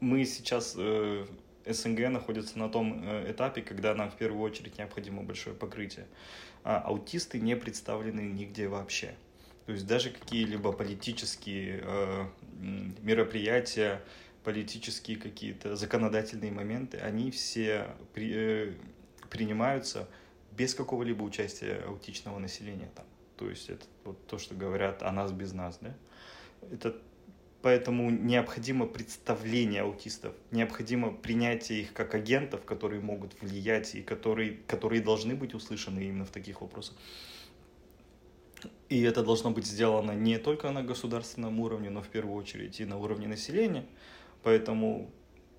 мы 0.00 0.24
сейчас 0.24 0.74
э, 0.76 1.26
СНГ 1.66 2.10
находится 2.10 2.58
на 2.58 2.68
том 2.68 3.02
э, 3.04 3.32
этапе, 3.32 3.62
когда 3.62 3.94
нам 3.94 4.10
в 4.10 4.16
первую 4.16 4.42
очередь 4.42 4.78
необходимо 4.78 5.22
большое 5.22 5.56
покрытие. 5.56 6.06
А 6.62 6.80
аутисты 6.80 7.40
не 7.40 7.56
представлены 7.56 8.20
нигде 8.20 8.68
вообще. 8.68 9.14
То 9.66 9.72
есть 9.72 9.86
даже 9.86 10.10
какие-либо 10.10 10.72
политические 10.72 11.80
э, 11.82 12.26
мероприятия, 13.00 14.02
политические 14.44 15.16
какие-то 15.16 15.74
законодательные 15.74 16.52
моменты, 16.52 16.98
они 16.98 17.30
все 17.30 17.88
при, 18.12 18.32
э, 18.34 18.72
принимаются 19.30 20.08
без 20.52 20.74
какого-либо 20.74 21.22
участия 21.22 21.82
аутичного 21.86 22.38
населения 22.38 22.90
там. 22.94 23.06
То 23.36 23.48
есть 23.50 23.68
это 23.68 23.86
вот 24.04 24.26
то, 24.26 24.38
что 24.38 24.54
говорят 24.54 25.02
о 25.02 25.10
нас 25.10 25.32
без 25.32 25.52
нас, 25.52 25.78
да. 25.80 25.94
Это 26.70 26.96
поэтому 27.62 28.10
необходимо 28.10 28.86
представление 28.86 29.82
аутистов, 29.82 30.34
необходимо 30.50 31.12
принятие 31.12 31.80
их 31.80 31.94
как 31.94 32.14
агентов, 32.14 32.64
которые 32.66 33.00
могут 33.00 33.40
влиять 33.40 33.94
и 33.94 34.02
которые, 34.02 34.58
которые 34.66 35.00
должны 35.00 35.34
быть 35.34 35.54
услышаны 35.54 36.00
именно 36.00 36.26
в 36.26 36.30
таких 36.30 36.60
вопросах. 36.60 36.94
И 38.90 39.00
это 39.02 39.22
должно 39.22 39.50
быть 39.50 39.66
сделано 39.66 40.12
не 40.12 40.38
только 40.38 40.70
на 40.70 40.82
государственном 40.82 41.58
уровне, 41.58 41.90
но 41.90 42.02
в 42.02 42.08
первую 42.08 42.36
очередь 42.36 42.80
и 42.80 42.84
на 42.84 42.98
уровне 42.98 43.28
населения. 43.28 43.86
Поэтому 44.44 45.10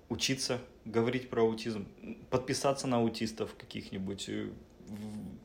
учиться 0.08 0.60
говорить 0.84 1.28
про 1.28 1.42
аутизм, 1.42 1.88
подписаться 2.30 2.86
на 2.86 2.98
аутистов 2.98 3.54
каких-нибудь, 3.58 4.28
э, 4.28 4.50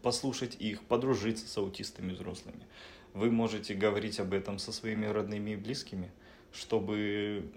послушать 0.04 0.56
их, 0.60 0.84
подружиться 0.84 1.48
с 1.48 1.58
аутистами 1.58 2.14
взрослыми. 2.14 2.68
Вы 3.14 3.32
можете 3.32 3.74
говорить 3.74 4.20
об 4.20 4.34
этом 4.34 4.60
со 4.60 4.72
своими 4.72 5.08
родными 5.08 5.52
и 5.52 5.56
близкими, 5.56 6.12
чтобы 6.54 7.52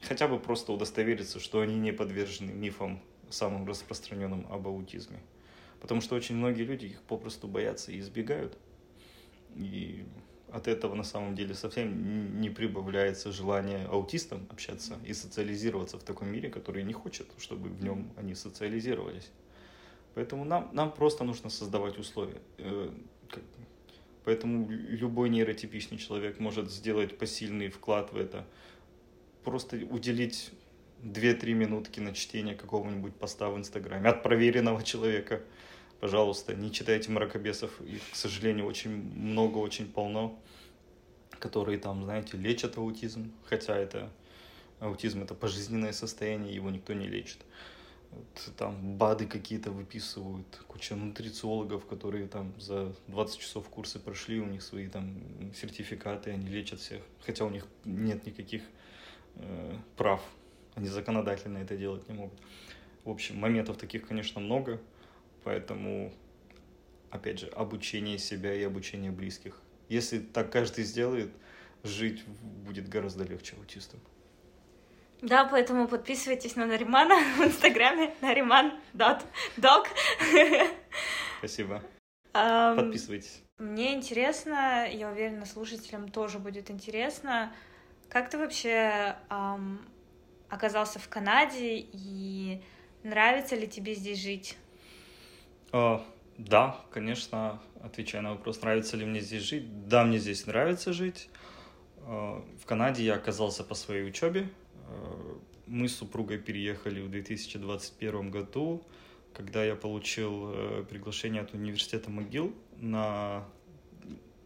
хотя 0.00 0.26
бы 0.26 0.40
просто 0.40 0.72
удостовериться, 0.72 1.38
что 1.38 1.60
они 1.60 1.76
не 1.76 1.92
подвержены 1.92 2.52
мифам 2.52 3.02
самым 3.28 3.66
распространенным 3.66 4.46
об 4.50 4.66
аутизме. 4.66 5.20
Потому 5.80 6.00
что 6.00 6.16
очень 6.16 6.36
многие 6.36 6.62
люди 6.62 6.86
их 6.86 7.02
попросту 7.02 7.46
боятся 7.46 7.92
и 7.92 8.00
избегают. 8.00 8.56
И 9.54 10.04
от 10.52 10.68
этого 10.68 10.94
на 10.94 11.04
самом 11.04 11.34
деле 11.34 11.54
совсем 11.54 12.40
не 12.40 12.50
прибавляется 12.50 13.32
желание 13.32 13.86
аутистам 13.86 14.46
общаться 14.50 14.98
и 15.04 15.12
социализироваться 15.12 15.98
в 15.98 16.02
таком 16.02 16.28
мире, 16.28 16.50
который 16.50 16.82
не 16.82 16.92
хочет, 16.92 17.26
чтобы 17.38 17.68
в 17.68 17.82
нем 17.82 18.10
они 18.16 18.34
социализировались. 18.34 19.30
Поэтому 20.14 20.44
нам, 20.44 20.70
нам 20.72 20.92
просто 20.92 21.24
нужно 21.24 21.50
создавать 21.50 21.98
условия. 21.98 22.40
Э, 22.58 22.90
поэтому 24.24 24.68
любой 24.68 25.30
нейротипичный 25.30 25.98
человек 25.98 26.40
может 26.40 26.70
сделать 26.70 27.16
посильный 27.16 27.68
вклад 27.68 28.12
в 28.12 28.16
это. 28.16 28.46
Просто 29.44 29.76
уделить 29.76 30.50
2-3 31.02 31.52
минутки 31.52 32.00
на 32.00 32.12
чтение 32.12 32.54
какого-нибудь 32.54 33.14
поста 33.14 33.50
в 33.50 33.56
Инстаграме 33.56 34.10
от 34.10 34.22
проверенного 34.22 34.82
человека– 34.82 35.42
пожалуйста, 36.00 36.54
не 36.54 36.72
читайте 36.72 37.10
мракобесов. 37.10 37.80
Их, 37.82 38.02
к 38.10 38.16
сожалению, 38.16 38.66
очень 38.66 38.90
много, 38.90 39.58
очень 39.58 39.90
полно, 39.90 40.38
которые 41.38 41.78
там, 41.78 42.04
знаете, 42.04 42.36
лечат 42.36 42.78
аутизм, 42.78 43.32
хотя 43.44 43.76
это 43.76 44.10
аутизм 44.80 45.22
это 45.22 45.34
пожизненное 45.34 45.92
состояние, 45.92 46.54
его 46.54 46.70
никто 46.70 46.92
не 46.94 47.06
лечит. 47.06 47.38
Вот, 48.10 48.52
там 48.56 48.96
БАДы 48.96 49.26
какие-то 49.26 49.70
выписывают, 49.70 50.46
куча 50.66 50.96
нутрициологов, 50.96 51.86
которые 51.86 52.26
там 52.26 52.52
за 52.58 52.92
20 53.06 53.38
часов 53.38 53.68
курсы 53.68 54.00
прошли, 54.00 54.40
у 54.40 54.46
них 54.46 54.62
свои 54.62 54.88
там 54.88 55.20
сертификаты, 55.54 56.30
они 56.30 56.48
лечат 56.48 56.80
всех, 56.80 57.02
хотя 57.24 57.44
у 57.44 57.50
них 57.50 57.66
нет 57.84 58.26
никаких 58.26 58.62
э, 59.36 59.76
прав, 59.96 60.20
они 60.74 60.88
законодательно 60.88 61.58
это 61.58 61.76
делать 61.76 62.08
не 62.08 62.14
могут. 62.14 62.38
В 63.04 63.10
общем, 63.10 63.36
моментов 63.38 63.76
таких, 63.76 64.06
конечно, 64.08 64.40
много. 64.40 64.80
Поэтому, 65.44 66.12
опять 67.10 67.40
же, 67.40 67.46
обучение 67.48 68.18
себя 68.18 68.54
и 68.54 68.62
обучение 68.62 69.10
близких. 69.10 69.60
Если 69.88 70.18
так 70.18 70.52
каждый 70.52 70.84
сделает, 70.84 71.30
жить 71.82 72.24
будет 72.26 72.88
гораздо 72.88 73.24
легче 73.24 73.56
аутистам. 73.56 74.00
Да, 75.22 75.44
поэтому 75.44 75.86
подписывайтесь 75.86 76.56
на 76.56 76.66
Наримана 76.66 77.14
в 77.38 77.44
инстаграме 77.44 78.14
nariman.dog. 78.22 79.86
Спасибо. 81.38 81.82
Подписывайтесь. 82.32 83.42
Мне 83.58 83.94
интересно, 83.94 84.88
я 84.90 85.10
уверена, 85.10 85.44
слушателям 85.44 86.08
тоже 86.08 86.38
будет 86.38 86.70
интересно, 86.70 87.52
как 88.08 88.30
ты 88.30 88.38
вообще 88.38 89.16
um, 89.28 89.78
оказался 90.48 90.98
в 90.98 91.08
Канаде 91.08 91.86
и 91.92 92.62
нравится 93.02 93.54
ли 93.54 93.68
тебе 93.68 93.94
здесь 93.94 94.18
жить? 94.18 94.56
Uh, 95.72 96.02
да, 96.36 96.80
конечно, 96.90 97.60
отвечая 97.82 98.22
на 98.22 98.32
вопрос, 98.32 98.62
нравится 98.62 98.96
ли 98.96 99.04
мне 99.04 99.20
здесь 99.20 99.42
жить. 99.42 99.88
Да, 99.88 100.04
мне 100.04 100.18
здесь 100.18 100.46
нравится 100.46 100.92
жить. 100.92 101.28
Uh, 101.98 102.44
в 102.58 102.66
Канаде 102.66 103.04
я 103.04 103.14
оказался 103.14 103.62
по 103.62 103.74
своей 103.74 104.08
учебе. 104.08 104.48
Uh, 104.88 105.40
мы 105.70 105.88
с 105.88 105.96
супругой 105.96 106.38
переехали 106.38 107.00
в 107.00 107.08
2021 107.10 108.30
году, 108.30 108.84
когда 109.32 109.64
я 109.64 109.76
получил 109.76 110.50
э, 110.52 110.84
приглашение 110.88 111.42
от 111.42 111.54
университета 111.54 112.10
МcGill 112.10 112.52
на 112.78 113.44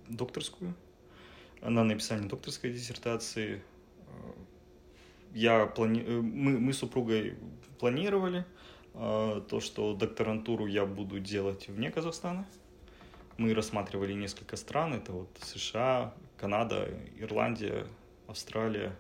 докторскую, 0.07 0.75
на 1.63 1.83
написание 1.83 2.29
докторской 2.29 2.73
диссертации. 2.73 3.63
Я 5.33 5.65
плани... 5.65 6.03
Э, 6.03 6.21
мы, 6.21 6.59
мы 6.59 6.75
с 6.75 6.79
супругой 6.79 7.39
планировали, 7.79 8.45
то, 8.95 9.61
что 9.61 9.95
докторантуру 9.95 10.67
я 10.67 10.87
буду 10.87 11.19
делать 11.19 11.69
вне 11.69 11.91
Казахстана. 11.91 12.47
Мы 13.37 13.53
рассматривали 13.53 14.13
несколько 14.13 14.57
стран, 14.57 14.95
это 14.95 15.13
вот 15.13 15.29
США, 15.43 16.15
Канада, 16.37 16.89
Ирландия, 17.19 17.87
Австралия. 18.29 18.97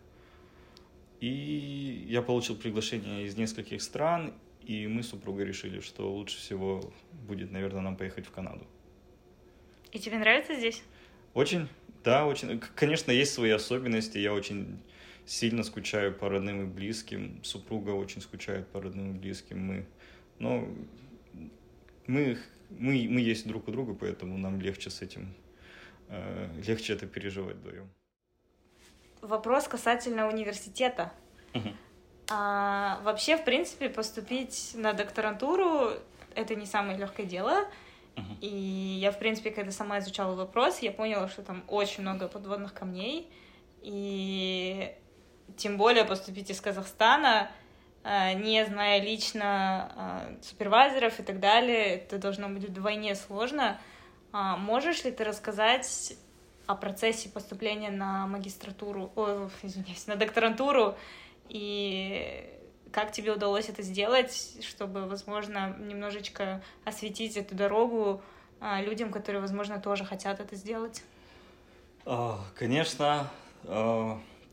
И 1.20 2.04
я 2.08 2.20
получил 2.20 2.56
приглашение 2.56 3.24
из 3.24 3.36
нескольких 3.36 3.80
стран, 3.80 4.34
и 4.62 4.88
мы 4.88 5.02
с 5.02 5.10
супругой 5.10 5.44
решили, 5.44 5.80
что 5.80 6.12
лучше 6.12 6.38
всего 6.38 6.92
будет, 7.12 7.52
наверное, 7.52 7.80
нам 7.80 7.96
поехать 7.96 8.26
в 8.26 8.30
Канаду. 8.30 8.66
И 9.92 10.00
тебе 10.00 10.18
нравится 10.18 10.56
здесь? 10.56 10.82
Очень, 11.34 11.68
да, 12.02 12.26
очень. 12.26 12.60
Конечно, 12.74 13.12
есть 13.12 13.32
свои 13.32 13.50
особенности. 13.50 14.18
Я 14.18 14.34
очень 14.34 14.80
сильно 15.26 15.62
скучаю 15.62 16.14
по 16.14 16.28
родным 16.28 16.62
и 16.62 16.66
близким. 16.66 17.42
Супруга 17.44 17.90
очень 17.90 18.20
скучает 18.20 18.68
по 18.68 18.80
родным 18.80 19.14
и 19.14 19.18
близким. 19.18 19.60
Мы, 19.60 19.86
но 20.38 20.68
мы, 22.06 22.38
мы, 22.70 23.06
мы 23.08 23.20
есть 23.20 23.46
друг 23.46 23.68
у 23.68 23.72
друга, 23.72 23.94
поэтому 23.94 24.38
нам 24.38 24.60
легче 24.60 24.90
с 24.90 25.02
этим, 25.02 25.34
э, 26.08 26.48
легче 26.66 26.92
это 26.92 27.06
переживать 27.06 27.56
вдвоем. 27.56 27.88
Вопрос 29.20 29.68
касательно 29.68 30.28
университета. 30.28 31.12
Угу. 31.54 31.70
А, 32.30 33.00
вообще, 33.04 33.36
в 33.36 33.44
принципе, 33.44 33.88
поступить 33.88 34.72
на 34.74 34.92
докторантуру 34.92 35.92
это 36.34 36.54
не 36.54 36.66
самое 36.66 36.98
легкое 36.98 37.26
дело. 37.26 37.66
Uh-huh. 38.16 38.40
И 38.40 38.98
я, 39.00 39.10
в 39.10 39.18
принципе, 39.18 39.50
когда 39.50 39.70
сама 39.70 39.98
изучала 39.98 40.34
вопрос, 40.34 40.80
я 40.80 40.92
поняла, 40.92 41.28
что 41.28 41.42
там 41.42 41.64
очень 41.68 42.02
много 42.02 42.28
подводных 42.28 42.72
камней. 42.74 43.30
И 43.82 44.94
тем 45.56 45.76
более 45.76 46.04
поступить 46.04 46.50
из 46.50 46.60
Казахстана, 46.60 47.50
э, 48.02 48.34
не 48.34 48.64
зная 48.64 49.00
лично 49.00 49.92
э, 49.96 50.42
супервайзеров 50.42 51.20
и 51.20 51.22
так 51.22 51.40
далее, 51.40 51.96
это 51.96 52.18
должно 52.18 52.48
быть 52.48 52.64
вдвойне 52.64 53.14
сложно. 53.14 53.78
А 54.32 54.56
можешь 54.56 55.04
ли 55.04 55.12
ты 55.12 55.24
рассказать 55.24 56.14
о 56.66 56.74
процессе 56.74 57.28
поступления 57.28 57.90
на 57.90 58.26
магистратуру, 58.26 59.12
о, 59.16 59.48
извиняюсь, 59.62 60.06
на 60.06 60.16
докторантуру 60.16 60.96
и 61.48 62.50
как 62.90 63.12
тебе 63.12 63.32
удалось 63.32 63.68
это 63.68 63.82
сделать, 63.82 64.56
чтобы, 64.62 65.06
возможно, 65.06 65.76
немножечко 65.78 66.62
осветить 66.84 67.36
эту 67.36 67.54
дорогу 67.54 68.22
а, 68.60 68.80
людям, 68.80 69.10
которые, 69.10 69.40
возможно, 69.40 69.80
тоже 69.80 70.04
хотят 70.04 70.40
это 70.40 70.54
сделать? 70.54 71.02
А, 72.06 72.38
конечно. 72.54 73.28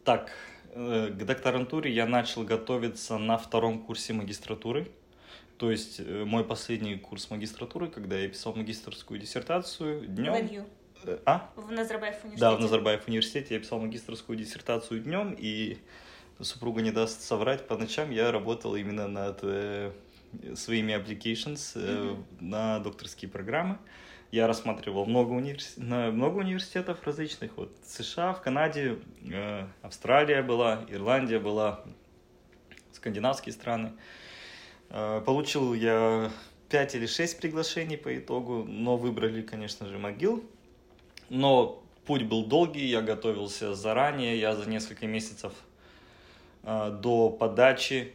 Так, 0.04 0.32
к 0.74 1.26
докторантуре 1.26 1.92
я 1.92 2.06
начал 2.06 2.44
готовиться 2.44 3.18
на 3.18 3.38
втором 3.38 3.84
курсе 3.84 4.14
магистратуры. 4.14 4.92
То 5.58 5.70
есть 5.70 6.00
э, 6.00 6.24
мой 6.26 6.44
последний 6.44 6.96
курс 6.96 7.30
магистратуры, 7.30 7.88
когда 7.88 8.18
я 8.18 8.28
писал 8.28 8.56
магистрскую 8.56 9.20
диссертацию 9.20 10.08
днем. 10.08 10.66
В 11.04 11.20
А? 11.26 11.52
В 11.56 11.72
Назарбаев 11.72 12.16
университете. 12.24 12.40
Да, 12.40 12.56
в 12.56 12.60
Назарбаев 12.60 13.08
университете 13.08 13.54
я 13.54 13.60
писал 13.60 13.80
магистрскую 13.80 14.38
диссертацию 14.38 15.02
днем, 15.02 15.36
и 15.38 15.78
супруга 16.40 16.82
не 16.82 16.92
даст 16.92 17.22
соврать, 17.22 17.68
по 17.68 17.78
ночам 17.78 18.10
я 18.12 18.32
работал 18.32 18.76
именно 18.76 19.08
над 19.08 19.40
э, 19.44 19.92
своими 20.56 20.94
applications 20.94 21.74
э, 21.76 21.80
mm-hmm. 21.80 22.26
на 22.40 22.80
докторские 22.80 23.30
программы. 23.30 23.78
Я 24.32 24.48
рассматривал 24.48 25.06
много, 25.06 25.34
универс... 25.34 25.74
много 25.76 26.38
университетов 26.38 27.06
различных, 27.06 27.58
вот 27.58 27.76
США, 27.86 28.34
в 28.34 28.42
Канаде, 28.42 28.98
э, 29.30 29.68
Австралия 29.82 30.42
была, 30.42 30.86
Ирландия 30.90 31.38
была, 31.38 31.84
скандинавские 32.94 33.52
страны. 33.52 33.92
Э, 34.90 35.22
получил 35.26 35.74
я 35.74 36.32
5 36.70 36.96
или 36.96 37.08
6 37.08 37.42
приглашений 37.42 37.98
по 37.98 38.18
итогу, 38.18 38.64
но 38.64 38.96
выбрали, 38.96 39.42
конечно 39.42 39.86
же, 39.86 39.98
МОГИЛ. 39.98 40.42
Но 41.28 41.84
путь 42.06 42.24
был 42.24 42.46
долгий, 42.46 42.86
я 42.86 43.02
готовился 43.02 43.76
заранее, 43.76 44.40
я 44.40 44.56
за 44.56 44.70
несколько 44.70 45.08
месяцев 45.08 45.52
э, 46.64 46.98
до 47.02 47.30
подачи 47.30 48.14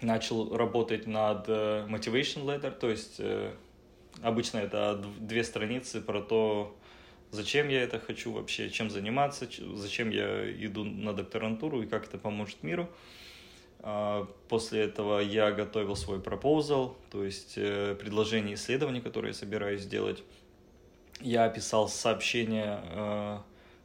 начал 0.00 0.56
работать 0.56 1.06
над 1.06 1.44
э, 1.48 1.86
motivation 1.88 2.44
letter, 2.44 2.72
то 2.72 2.90
есть 2.90 3.16
э, 3.18 3.52
обычно 4.22 4.58
это 4.58 5.02
две 5.18 5.44
страницы 5.44 6.00
про 6.00 6.20
то, 6.20 6.76
зачем 7.30 7.68
я 7.68 7.82
это 7.82 7.98
хочу 7.98 8.32
вообще, 8.32 8.70
чем 8.70 8.90
заниматься, 8.90 9.48
зачем 9.74 10.10
я 10.10 10.50
иду 10.64 10.84
на 10.84 11.12
докторантуру 11.12 11.82
и 11.82 11.86
как 11.86 12.04
это 12.04 12.18
поможет 12.18 12.62
миру. 12.62 12.88
А, 13.80 14.26
после 14.48 14.82
этого 14.82 15.20
я 15.20 15.52
готовил 15.52 15.94
свой 15.94 16.20
пропозал, 16.20 16.96
то 17.12 17.24
есть 17.24 17.54
э, 17.56 17.94
предложение 17.94 18.54
исследований, 18.54 19.00
которые 19.00 19.30
я 19.30 19.34
собираюсь 19.34 19.82
сделать. 19.82 20.24
Я 21.20 21.48
писал 21.48 21.88
сообщения, 21.88 22.80
э, 22.82 23.38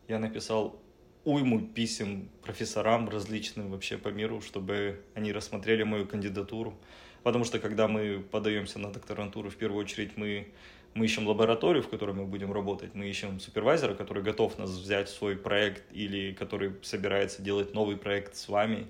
я 0.07 0.19
написал 0.19 0.80
уйму 1.23 1.61
писем 1.61 2.29
профессорам 2.41 3.09
различным 3.09 3.69
вообще 3.69 3.97
по 3.97 4.09
миру, 4.09 4.41
чтобы 4.41 5.01
они 5.13 5.31
рассмотрели 5.31 5.83
мою 5.83 6.07
кандидатуру. 6.07 6.77
Потому 7.23 7.45
что 7.45 7.59
когда 7.59 7.87
мы 7.87 8.19
подаемся 8.19 8.79
на 8.79 8.91
докторантуру, 8.91 9.49
в 9.49 9.55
первую 9.55 9.83
очередь 9.83 10.17
мы, 10.17 10.47
мы 10.95 11.05
ищем 11.05 11.27
лабораторию, 11.27 11.83
в 11.83 11.89
которой 11.89 12.15
мы 12.15 12.25
будем 12.25 12.51
работать, 12.51 12.95
мы 12.95 13.07
ищем 13.07 13.39
супервайзера, 13.39 13.93
который 13.93 14.23
готов 14.23 14.57
нас 14.57 14.71
взять 14.71 15.07
в 15.07 15.13
свой 15.13 15.35
проект 15.35 15.83
или 15.91 16.33
который 16.33 16.73
собирается 16.81 17.43
делать 17.43 17.73
новый 17.75 17.97
проект 17.97 18.35
с 18.35 18.47
вами. 18.47 18.87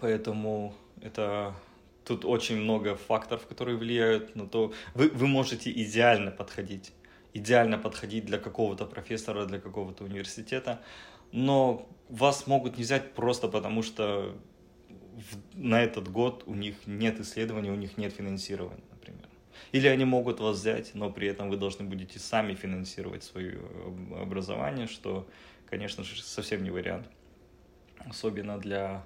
Поэтому 0.00 0.74
это 1.00 1.54
тут 2.04 2.24
очень 2.24 2.56
много 2.56 2.96
факторов, 2.96 3.46
которые 3.46 3.76
влияют 3.76 4.34
на 4.34 4.48
то, 4.48 4.72
вы, 4.94 5.08
вы 5.10 5.28
можете 5.28 5.70
идеально 5.70 6.32
подходить, 6.32 6.92
идеально 7.34 7.78
подходить 7.78 8.24
для 8.26 8.38
какого-то 8.38 8.86
профессора, 8.86 9.46
для 9.46 9.58
какого-то 9.58 10.04
университета, 10.04 10.80
но 11.32 11.88
вас 12.08 12.46
могут 12.46 12.76
не 12.76 12.84
взять 12.84 13.14
просто 13.14 13.48
потому, 13.48 13.82
что 13.82 14.36
в, 15.14 15.58
на 15.58 15.82
этот 15.82 16.10
год 16.10 16.44
у 16.46 16.54
них 16.54 16.76
нет 16.86 17.20
исследований, 17.20 17.70
у 17.70 17.76
них 17.76 17.96
нет 17.96 18.12
финансирования, 18.12 18.84
например. 18.90 19.28
Или 19.72 19.86
они 19.88 20.04
могут 20.04 20.40
вас 20.40 20.58
взять, 20.58 20.94
но 20.94 21.10
при 21.10 21.28
этом 21.28 21.48
вы 21.48 21.56
должны 21.56 21.84
будете 21.86 22.18
сами 22.18 22.54
финансировать 22.54 23.22
свое 23.22 23.60
образование, 24.20 24.86
что, 24.86 25.28
конечно 25.68 26.04
же, 26.04 26.22
совсем 26.22 26.62
не 26.62 26.70
вариант. 26.70 27.08
Особенно 28.04 28.58
для 28.58 29.04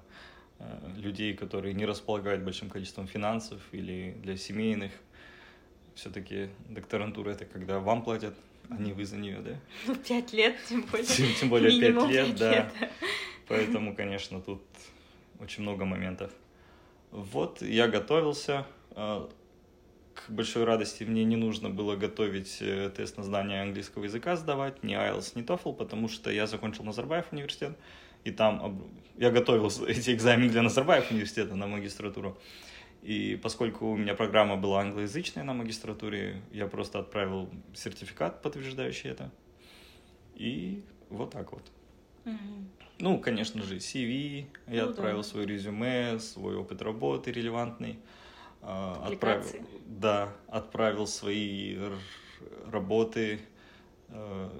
Э, 0.58 0.90
людей, 0.96 1.34
которые 1.34 1.74
не 1.74 1.84
располагают 1.84 2.42
большим 2.42 2.70
количеством 2.70 3.06
финансов 3.06 3.60
или 3.72 4.16
для 4.22 4.36
семейных. 4.36 4.92
Все-таки 5.96 6.50
докторантура 6.68 7.30
это 7.30 7.46
когда 7.46 7.80
вам 7.80 8.04
платят, 8.04 8.34
а 8.68 8.76
не 8.76 8.92
вы 8.92 9.04
за 9.04 9.16
нее, 9.16 9.40
да? 9.40 9.58
Ну, 9.86 9.94
пять 10.08 10.32
лет, 10.32 10.54
тем 10.68 10.82
более. 10.82 11.06
Тем, 11.06 11.26
тем 11.40 11.48
более 11.48 11.70
пять 11.70 12.10
лет, 12.10 12.28
5 12.28 12.38
да. 12.38 12.50
Лет. 12.52 12.72
Поэтому, 13.48 13.96
конечно, 13.96 14.40
тут 14.40 14.62
очень 15.40 15.62
много 15.62 15.84
моментов. 15.84 16.30
Вот, 17.10 17.62
я 17.62 17.88
готовился. 17.88 18.66
Э, 18.90 19.26
к 20.14 20.30
большой 20.30 20.64
радости 20.64 21.02
мне 21.02 21.24
не 21.24 21.36
нужно 21.36 21.70
было 21.70 21.96
готовить 21.96 22.58
э, 22.60 22.90
тест 22.94 23.16
на 23.16 23.24
знание 23.24 23.62
английского 23.62 24.04
языка 24.04 24.36
сдавать, 24.36 24.84
ни 24.84 24.94
IELTS, 24.94 25.32
ни 25.34 25.44
TOEFL, 25.44 25.74
потому 25.74 26.08
что 26.08 26.30
я 26.30 26.46
закончил 26.46 26.84
Назарбаев 26.84 27.32
университет 27.32 27.76
и 28.26 28.32
там 28.32 28.82
я 29.16 29.30
готовил 29.30 29.70
эти 29.86 30.12
экзамены 30.12 30.50
для 30.50 30.62
Назарбаев 30.62 31.10
университета 31.10 31.54
на 31.54 31.66
магистратуру. 31.66 32.36
И 33.06 33.36
поскольку 33.40 33.86
у 33.86 33.96
меня 33.96 34.16
программа 34.16 34.56
была 34.56 34.80
англоязычная 34.80 35.44
на 35.44 35.54
магистратуре, 35.54 36.42
я 36.50 36.66
просто 36.66 36.98
отправил 36.98 37.48
сертификат, 37.72 38.42
подтверждающий 38.42 39.10
это. 39.10 39.30
И 40.34 40.82
вот 41.08 41.30
так 41.30 41.52
вот. 41.52 41.62
Угу. 42.24 42.34
Ну, 42.98 43.20
конечно 43.20 43.62
же, 43.62 43.76
CV, 43.76 44.46
я 44.66 44.86
ну, 44.86 44.90
отправил 44.90 45.18
да. 45.18 45.22
свое 45.22 45.46
резюме, 45.46 46.18
свой 46.18 46.56
опыт 46.56 46.82
работы 46.82 47.30
релевантный. 47.30 48.00
А, 48.60 49.00
отправил, 49.06 49.46
да, 49.86 50.32
отправил 50.48 51.06
свои 51.06 51.78
работы, 52.66 53.38
э, 54.08 54.50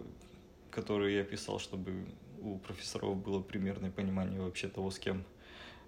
которые 0.71 1.17
я 1.17 1.25
писал, 1.25 1.59
чтобы 1.59 2.07
у 2.41 2.59
профессоров 2.59 3.17
было 3.17 3.41
примерное 3.41 3.91
понимание 3.91 4.41
вообще 4.41 4.69
того, 4.69 4.93
с 4.93 5.01
кем 5.01 5.25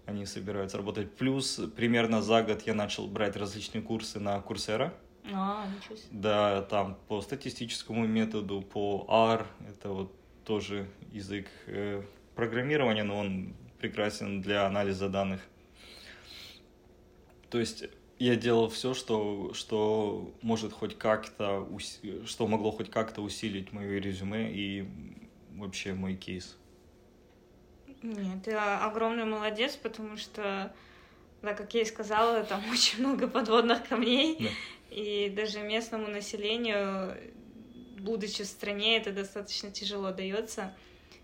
они 0.08 0.24
собираются 0.24 0.78
работать. 0.78 1.14
Плюс 1.14 1.60
примерно 1.76 2.22
за 2.22 2.42
год 2.42 2.62
я 2.62 2.74
начал 2.74 3.06
брать 3.06 3.36
различные 3.36 3.82
курсы 3.82 4.18
на 4.18 4.40
Курсера. 4.40 4.94
А, 5.30 5.66
ничего 5.66 5.96
себе. 5.96 6.08
Да, 6.10 6.62
там 6.62 6.96
по 7.08 7.20
статистическому 7.20 8.06
методу, 8.06 8.62
по 8.62 9.06
R, 9.08 9.46
это 9.68 9.90
вот 9.90 10.14
тоже 10.44 10.88
язык 11.12 11.46
э, 11.66 12.02
программирования, 12.34 13.02
но 13.02 13.18
он 13.18 13.54
прекрасен 13.78 14.40
для 14.40 14.66
анализа 14.66 15.10
данных. 15.10 15.42
То 17.50 17.58
есть 17.58 17.84
я 18.18 18.34
делал 18.34 18.70
все, 18.70 18.94
что, 18.94 19.52
что 19.52 20.34
может 20.40 20.72
хоть 20.72 20.96
как-то, 20.96 21.68
что 22.24 22.46
могло 22.46 22.70
хоть 22.70 22.90
как-то 22.90 23.20
усилить 23.20 23.72
мое 23.72 24.00
резюме 24.00 24.50
и 24.50 24.88
вообще 25.50 25.92
мой 25.92 26.16
кейс? 26.16 26.56
Нет, 28.02 28.44
ты 28.44 28.52
огромный 28.52 29.24
молодец, 29.24 29.76
потому 29.76 30.16
что, 30.16 30.72
да, 31.42 31.54
как 31.54 31.74
я 31.74 31.82
и 31.82 31.84
сказала, 31.84 32.42
там 32.44 32.62
очень 32.72 33.00
много 33.00 33.28
подводных 33.28 33.88
камней, 33.88 34.36
да. 34.38 34.48
и 34.90 35.30
даже 35.30 35.60
местному 35.60 36.08
населению, 36.08 37.16
будучи 37.98 38.44
в 38.44 38.46
стране, 38.46 38.98
это 38.98 39.12
достаточно 39.12 39.70
тяжело 39.70 40.12
дается 40.12 40.74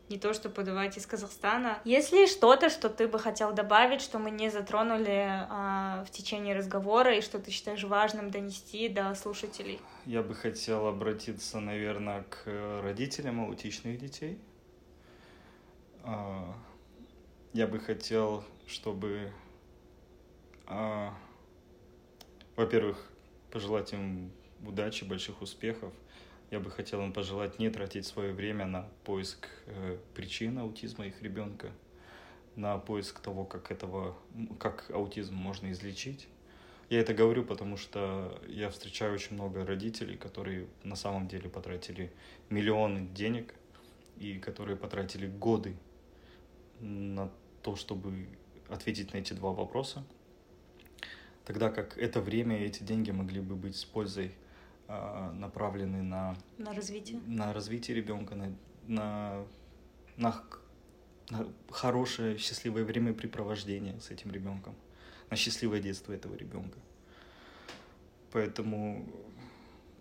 не 0.09 0.19
то, 0.19 0.35
что 0.35 0.51
подавать 0.51 0.99
из 0.99 1.07
Казахстана. 1.07 1.79
Есть 1.85 2.13
ли 2.13 2.27
что-то, 2.27 2.69
что 2.69 2.91
ты 2.91 3.09
бы 3.09 3.19
хотел 3.19 3.53
добавить, 3.53 4.03
что 4.03 4.19
мы 4.19 4.31
не 4.31 4.51
затронули 4.51 5.27
а, 5.27 6.05
в 6.07 6.11
течение 6.11 6.55
разговора 6.55 7.17
и 7.17 7.21
что 7.21 7.39
ты 7.39 7.51
считаешь 7.51 7.85
важным 7.85 8.31
донести 8.31 8.89
до 8.89 9.15
слушателей? 9.15 9.81
Я 10.05 10.23
бы 10.23 10.35
хотел 10.35 10.87
обратиться, 10.87 11.59
наверное, 11.59 12.25
к 12.25 12.83
родителям 12.83 13.41
аутичных 13.41 13.99
детей. 13.99 14.39
А, 16.07 16.55
я 17.55 17.67
бы 17.67 17.81
хотел, 17.81 18.45
чтобы, 18.67 19.33
а, 20.67 21.15
во-первых, 22.57 23.11
пожелать 23.51 23.95
им 23.95 24.31
удачи, 24.67 25.05
больших 25.05 25.41
успехов, 25.41 25.95
я 26.51 26.61
бы 26.61 26.71
хотел 26.71 27.01
им 27.03 27.15
пожелать 27.15 27.59
не 27.59 27.71
тратить 27.71 28.05
свое 28.05 28.35
время 28.35 28.67
на 28.67 28.87
поиск 29.05 29.49
э, 29.67 29.99
причин 30.15 30.59
аутизма 30.59 31.07
их 31.07 31.23
ребенка, 31.23 31.73
на 32.55 32.77
поиск 32.77 33.21
того, 33.21 33.45
как 33.45 33.71
этого, 33.71 34.15
как 34.61 34.91
аутизм 34.91 35.35
можно 35.35 35.73
излечить. 35.73 36.29
Я 36.91 37.01
это 37.01 37.15
говорю, 37.15 37.45
потому 37.45 37.79
что 37.79 38.39
я 38.47 38.69
встречаю 38.69 39.15
очень 39.15 39.35
много 39.35 39.65
родителей, 39.65 40.19
которые 40.19 40.69
на 40.83 40.97
самом 40.97 41.29
деле 41.29 41.49
потратили 41.49 42.13
миллионы 42.51 43.09
денег 43.09 43.55
и 44.19 44.39
которые 44.39 44.77
потратили 44.77 45.27
годы 45.27 45.75
на 46.85 47.31
то, 47.63 47.77
чтобы 47.77 48.29
ответить 48.69 49.13
на 49.13 49.19
эти 49.19 49.33
два 49.33 49.53
вопроса, 49.53 50.05
тогда 51.45 51.71
как 51.71 51.97
это 51.99 52.21
время 52.21 52.63
и 52.63 52.67
эти 52.67 52.83
деньги 52.83 53.11
могли 53.11 53.41
бы 53.41 53.57
быть 53.57 53.77
с 53.77 53.85
пользой 53.85 54.33
а, 54.87 55.33
направлены 55.33 56.03
на, 56.03 56.37
на 56.59 56.75
развитие, 56.75 57.21
на 57.27 57.53
развитие 57.53 57.97
ребенка, 57.97 58.35
на, 58.35 58.55
на, 58.87 59.45
на, 60.17 60.43
на 61.31 61.47
хорошее, 61.71 62.37
счастливое 62.37 62.85
времяпрепровождение 62.85 63.99
с 64.01 64.11
этим 64.11 64.31
ребенком, 64.31 64.75
на 65.31 65.37
счастливое 65.37 65.81
детство 65.81 66.13
этого 66.13 66.35
ребенка. 66.35 66.79
Поэтому 68.31 69.07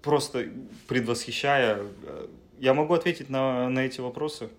просто 0.01 0.51
предвосхищая, 0.87 1.87
я 2.59 2.73
могу 2.73 2.93
ответить 2.93 3.29
на, 3.29 3.69
на 3.69 3.79
эти 3.85 4.01
вопросы. 4.01 4.49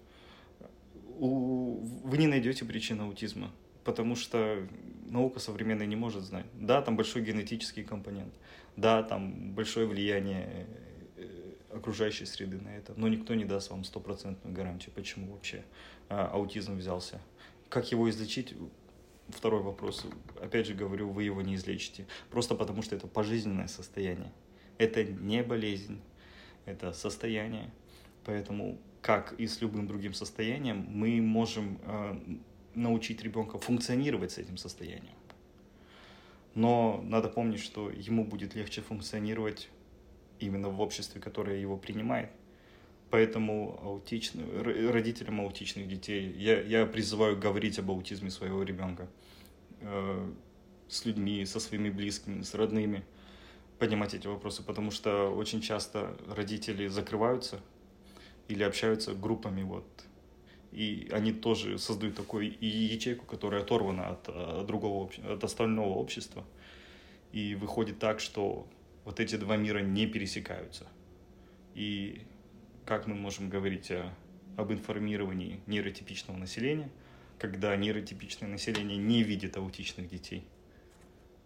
У, 1.19 1.81
вы 2.05 2.19
не 2.19 2.27
найдете 2.27 2.65
причину 2.65 3.07
аутизма, 3.07 3.51
потому 3.85 4.17
что 4.17 4.67
наука 5.07 5.41
современная 5.41 5.87
не 5.87 5.97
может 5.97 6.23
знать. 6.23 6.47
Да, 6.55 6.83
там 6.83 6.97
большой 6.97 7.23
генетический 7.23 7.85
компонент 7.85 8.33
да, 8.77 9.03
там 9.03 9.53
большое 9.53 9.87
влияние 9.87 10.67
э, 11.17 11.53
окружающей 11.71 12.25
среды 12.27 12.61
на 12.61 12.77
это, 12.77 12.93
но 12.97 13.09
никто 13.09 13.35
не 13.35 13.45
даст 13.45 13.71
вам 13.71 13.85
стопроцентную 13.85 14.55
гарантию, 14.55 14.93
почему 14.95 15.33
вообще 15.33 15.65
а, 16.09 16.29
аутизм 16.29 16.77
взялся. 16.77 17.21
Как 17.69 17.91
его 17.91 18.09
излечить? 18.11 18.55
Второй 19.29 19.63
вопрос. 19.63 20.05
Опять 20.41 20.67
же 20.67 20.75
говорю, 20.75 21.09
вы 21.09 21.25
его 21.25 21.41
не 21.41 21.55
излечите. 21.55 22.07
Просто 22.31 22.55
потому, 22.55 22.83
что 22.83 22.95
это 22.95 23.07
пожизненное 23.07 23.69
состояние. 23.69 24.31
Это 24.77 25.03
не 25.03 25.43
болезнь, 25.43 26.01
это 26.67 26.93
состояние. 26.93 27.71
Поэтому, 28.25 28.79
как 29.05 29.35
и 29.35 29.47
с 29.47 29.61
любым 29.61 29.87
другим 29.87 30.15
состоянием, 30.15 30.87
мы 30.89 31.21
можем 31.21 31.79
э, 31.83 32.19
научить 32.75 33.23
ребенка 33.23 33.59
функционировать 33.59 34.33
с 34.33 34.39
этим 34.39 34.57
состоянием 34.57 35.15
но 36.55 37.03
надо 37.05 37.29
помнить, 37.29 37.61
что 37.61 37.91
ему 37.91 38.25
будет 38.25 38.55
легче 38.55 38.81
функционировать 38.81 39.69
именно 40.39 40.69
в 40.69 40.81
обществе, 40.81 41.21
которое 41.21 41.59
его 41.59 41.77
принимает. 41.77 42.31
Поэтому 43.11 43.79
аутичным, 43.83 44.63
родителям 44.91 45.41
аутичных 45.41 45.89
детей 45.89 46.33
я, 46.33 46.61
я 46.61 46.87
призываю 46.87 47.39
говорить 47.39 47.79
об 47.79 47.91
аутизме 47.91 48.31
своего 48.31 48.63
ребенка. 48.63 49.09
э, 49.81 50.33
с 50.89 51.05
людьми, 51.07 51.45
со 51.47 51.61
своими 51.61 51.91
близкими, 51.91 52.43
с 52.43 52.55
родными, 52.55 53.05
поднимать 53.79 54.15
эти 54.15 54.27
вопросы, 54.27 54.63
потому 54.63 54.91
что 54.91 55.31
очень 55.31 55.61
часто 55.61 56.17
родители 56.29 56.87
закрываются 56.89 57.61
или 58.49 58.63
общаются 58.63 59.15
группами, 59.15 59.63
вот, 59.63 59.87
и 60.73 61.09
они 61.13 61.33
тоже 61.33 61.79
создают 61.79 62.17
такую 62.17 62.53
ячейку, 62.61 63.25
которая 63.27 63.63
оторвана 63.63 64.09
от, 64.09 64.29
от 64.29 64.67
другого, 64.67 65.11
от 65.29 65.45
остального 65.45 65.95
общества, 65.95 66.45
и 67.33 67.55
выходит 67.55 67.99
так, 67.99 68.21
что 68.21 68.67
вот 69.05 69.21
эти 69.21 69.37
два 69.37 69.57
мира 69.57 69.79
не 69.79 70.07
пересекаются. 70.07 70.87
И 71.75 72.23
как 72.85 73.07
мы 73.07 73.15
можем 73.15 73.49
говорить 73.49 73.91
о, 73.91 74.13
об 74.57 74.73
информировании 74.73 75.61
нейротипичного 75.67 76.37
населения, 76.37 76.91
когда 77.39 77.75
нейротипичное 77.77 78.49
население 78.49 78.99
не 78.99 79.23
видит 79.23 79.57
аутичных 79.57 80.09
детей. 80.09 80.45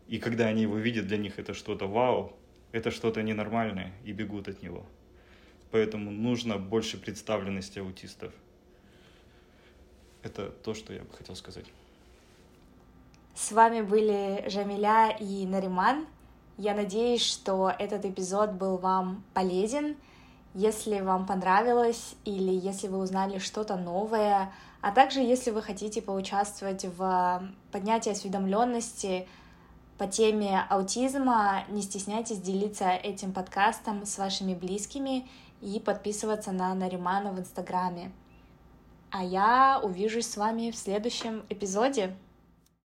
И 0.06 0.18
когда 0.18 0.46
они 0.46 0.62
его 0.62 0.78
видят, 0.78 1.06
для 1.06 1.18
них 1.18 1.38
это 1.38 1.54
что-то 1.54 1.86
вау, 1.86 2.36
это 2.72 2.90
что-то 2.90 3.22
ненормальное, 3.22 3.92
и 4.04 4.12
бегут 4.12 4.48
от 4.48 4.62
него. 4.62 4.86
Поэтому 5.70 6.10
нужно 6.10 6.58
больше 6.58 6.98
представленности 6.98 7.78
аутистов. 7.78 8.32
Это 10.22 10.50
то, 10.50 10.74
что 10.74 10.92
я 10.92 11.02
бы 11.02 11.12
хотел 11.12 11.36
сказать. 11.36 11.66
С 13.34 13.52
вами 13.52 13.82
были 13.82 14.44
Жамиля 14.48 15.16
и 15.20 15.46
Нариман. 15.46 16.06
Я 16.56 16.74
надеюсь, 16.74 17.22
что 17.22 17.72
этот 17.78 18.04
эпизод 18.04 18.52
был 18.52 18.78
вам 18.78 19.22
полезен. 19.32 19.96
Если 20.54 21.00
вам 21.00 21.26
понравилось 21.26 22.16
или 22.24 22.50
если 22.50 22.88
вы 22.88 22.98
узнали 22.98 23.38
что-то 23.38 23.76
новое, 23.76 24.52
а 24.80 24.90
также 24.90 25.20
если 25.20 25.50
вы 25.50 25.62
хотите 25.62 26.02
поучаствовать 26.02 26.84
в 26.84 27.42
поднятии 27.70 28.10
осведомленности 28.10 29.28
по 29.98 30.06
теме 30.06 30.64
аутизма, 30.68 31.64
не 31.68 31.82
стесняйтесь 31.82 32.40
делиться 32.40 32.88
этим 32.90 33.32
подкастом 33.32 34.04
с 34.04 34.18
вашими 34.18 34.54
близкими 34.54 35.28
и 35.60 35.80
подписываться 35.80 36.52
на 36.52 36.74
Наримана 36.74 37.32
в 37.32 37.38
Инстаграме. 37.38 38.12
А 39.10 39.24
я 39.24 39.80
увижусь 39.82 40.26
с 40.26 40.36
вами 40.36 40.70
в 40.70 40.76
следующем 40.76 41.44
эпизоде. 41.48 42.16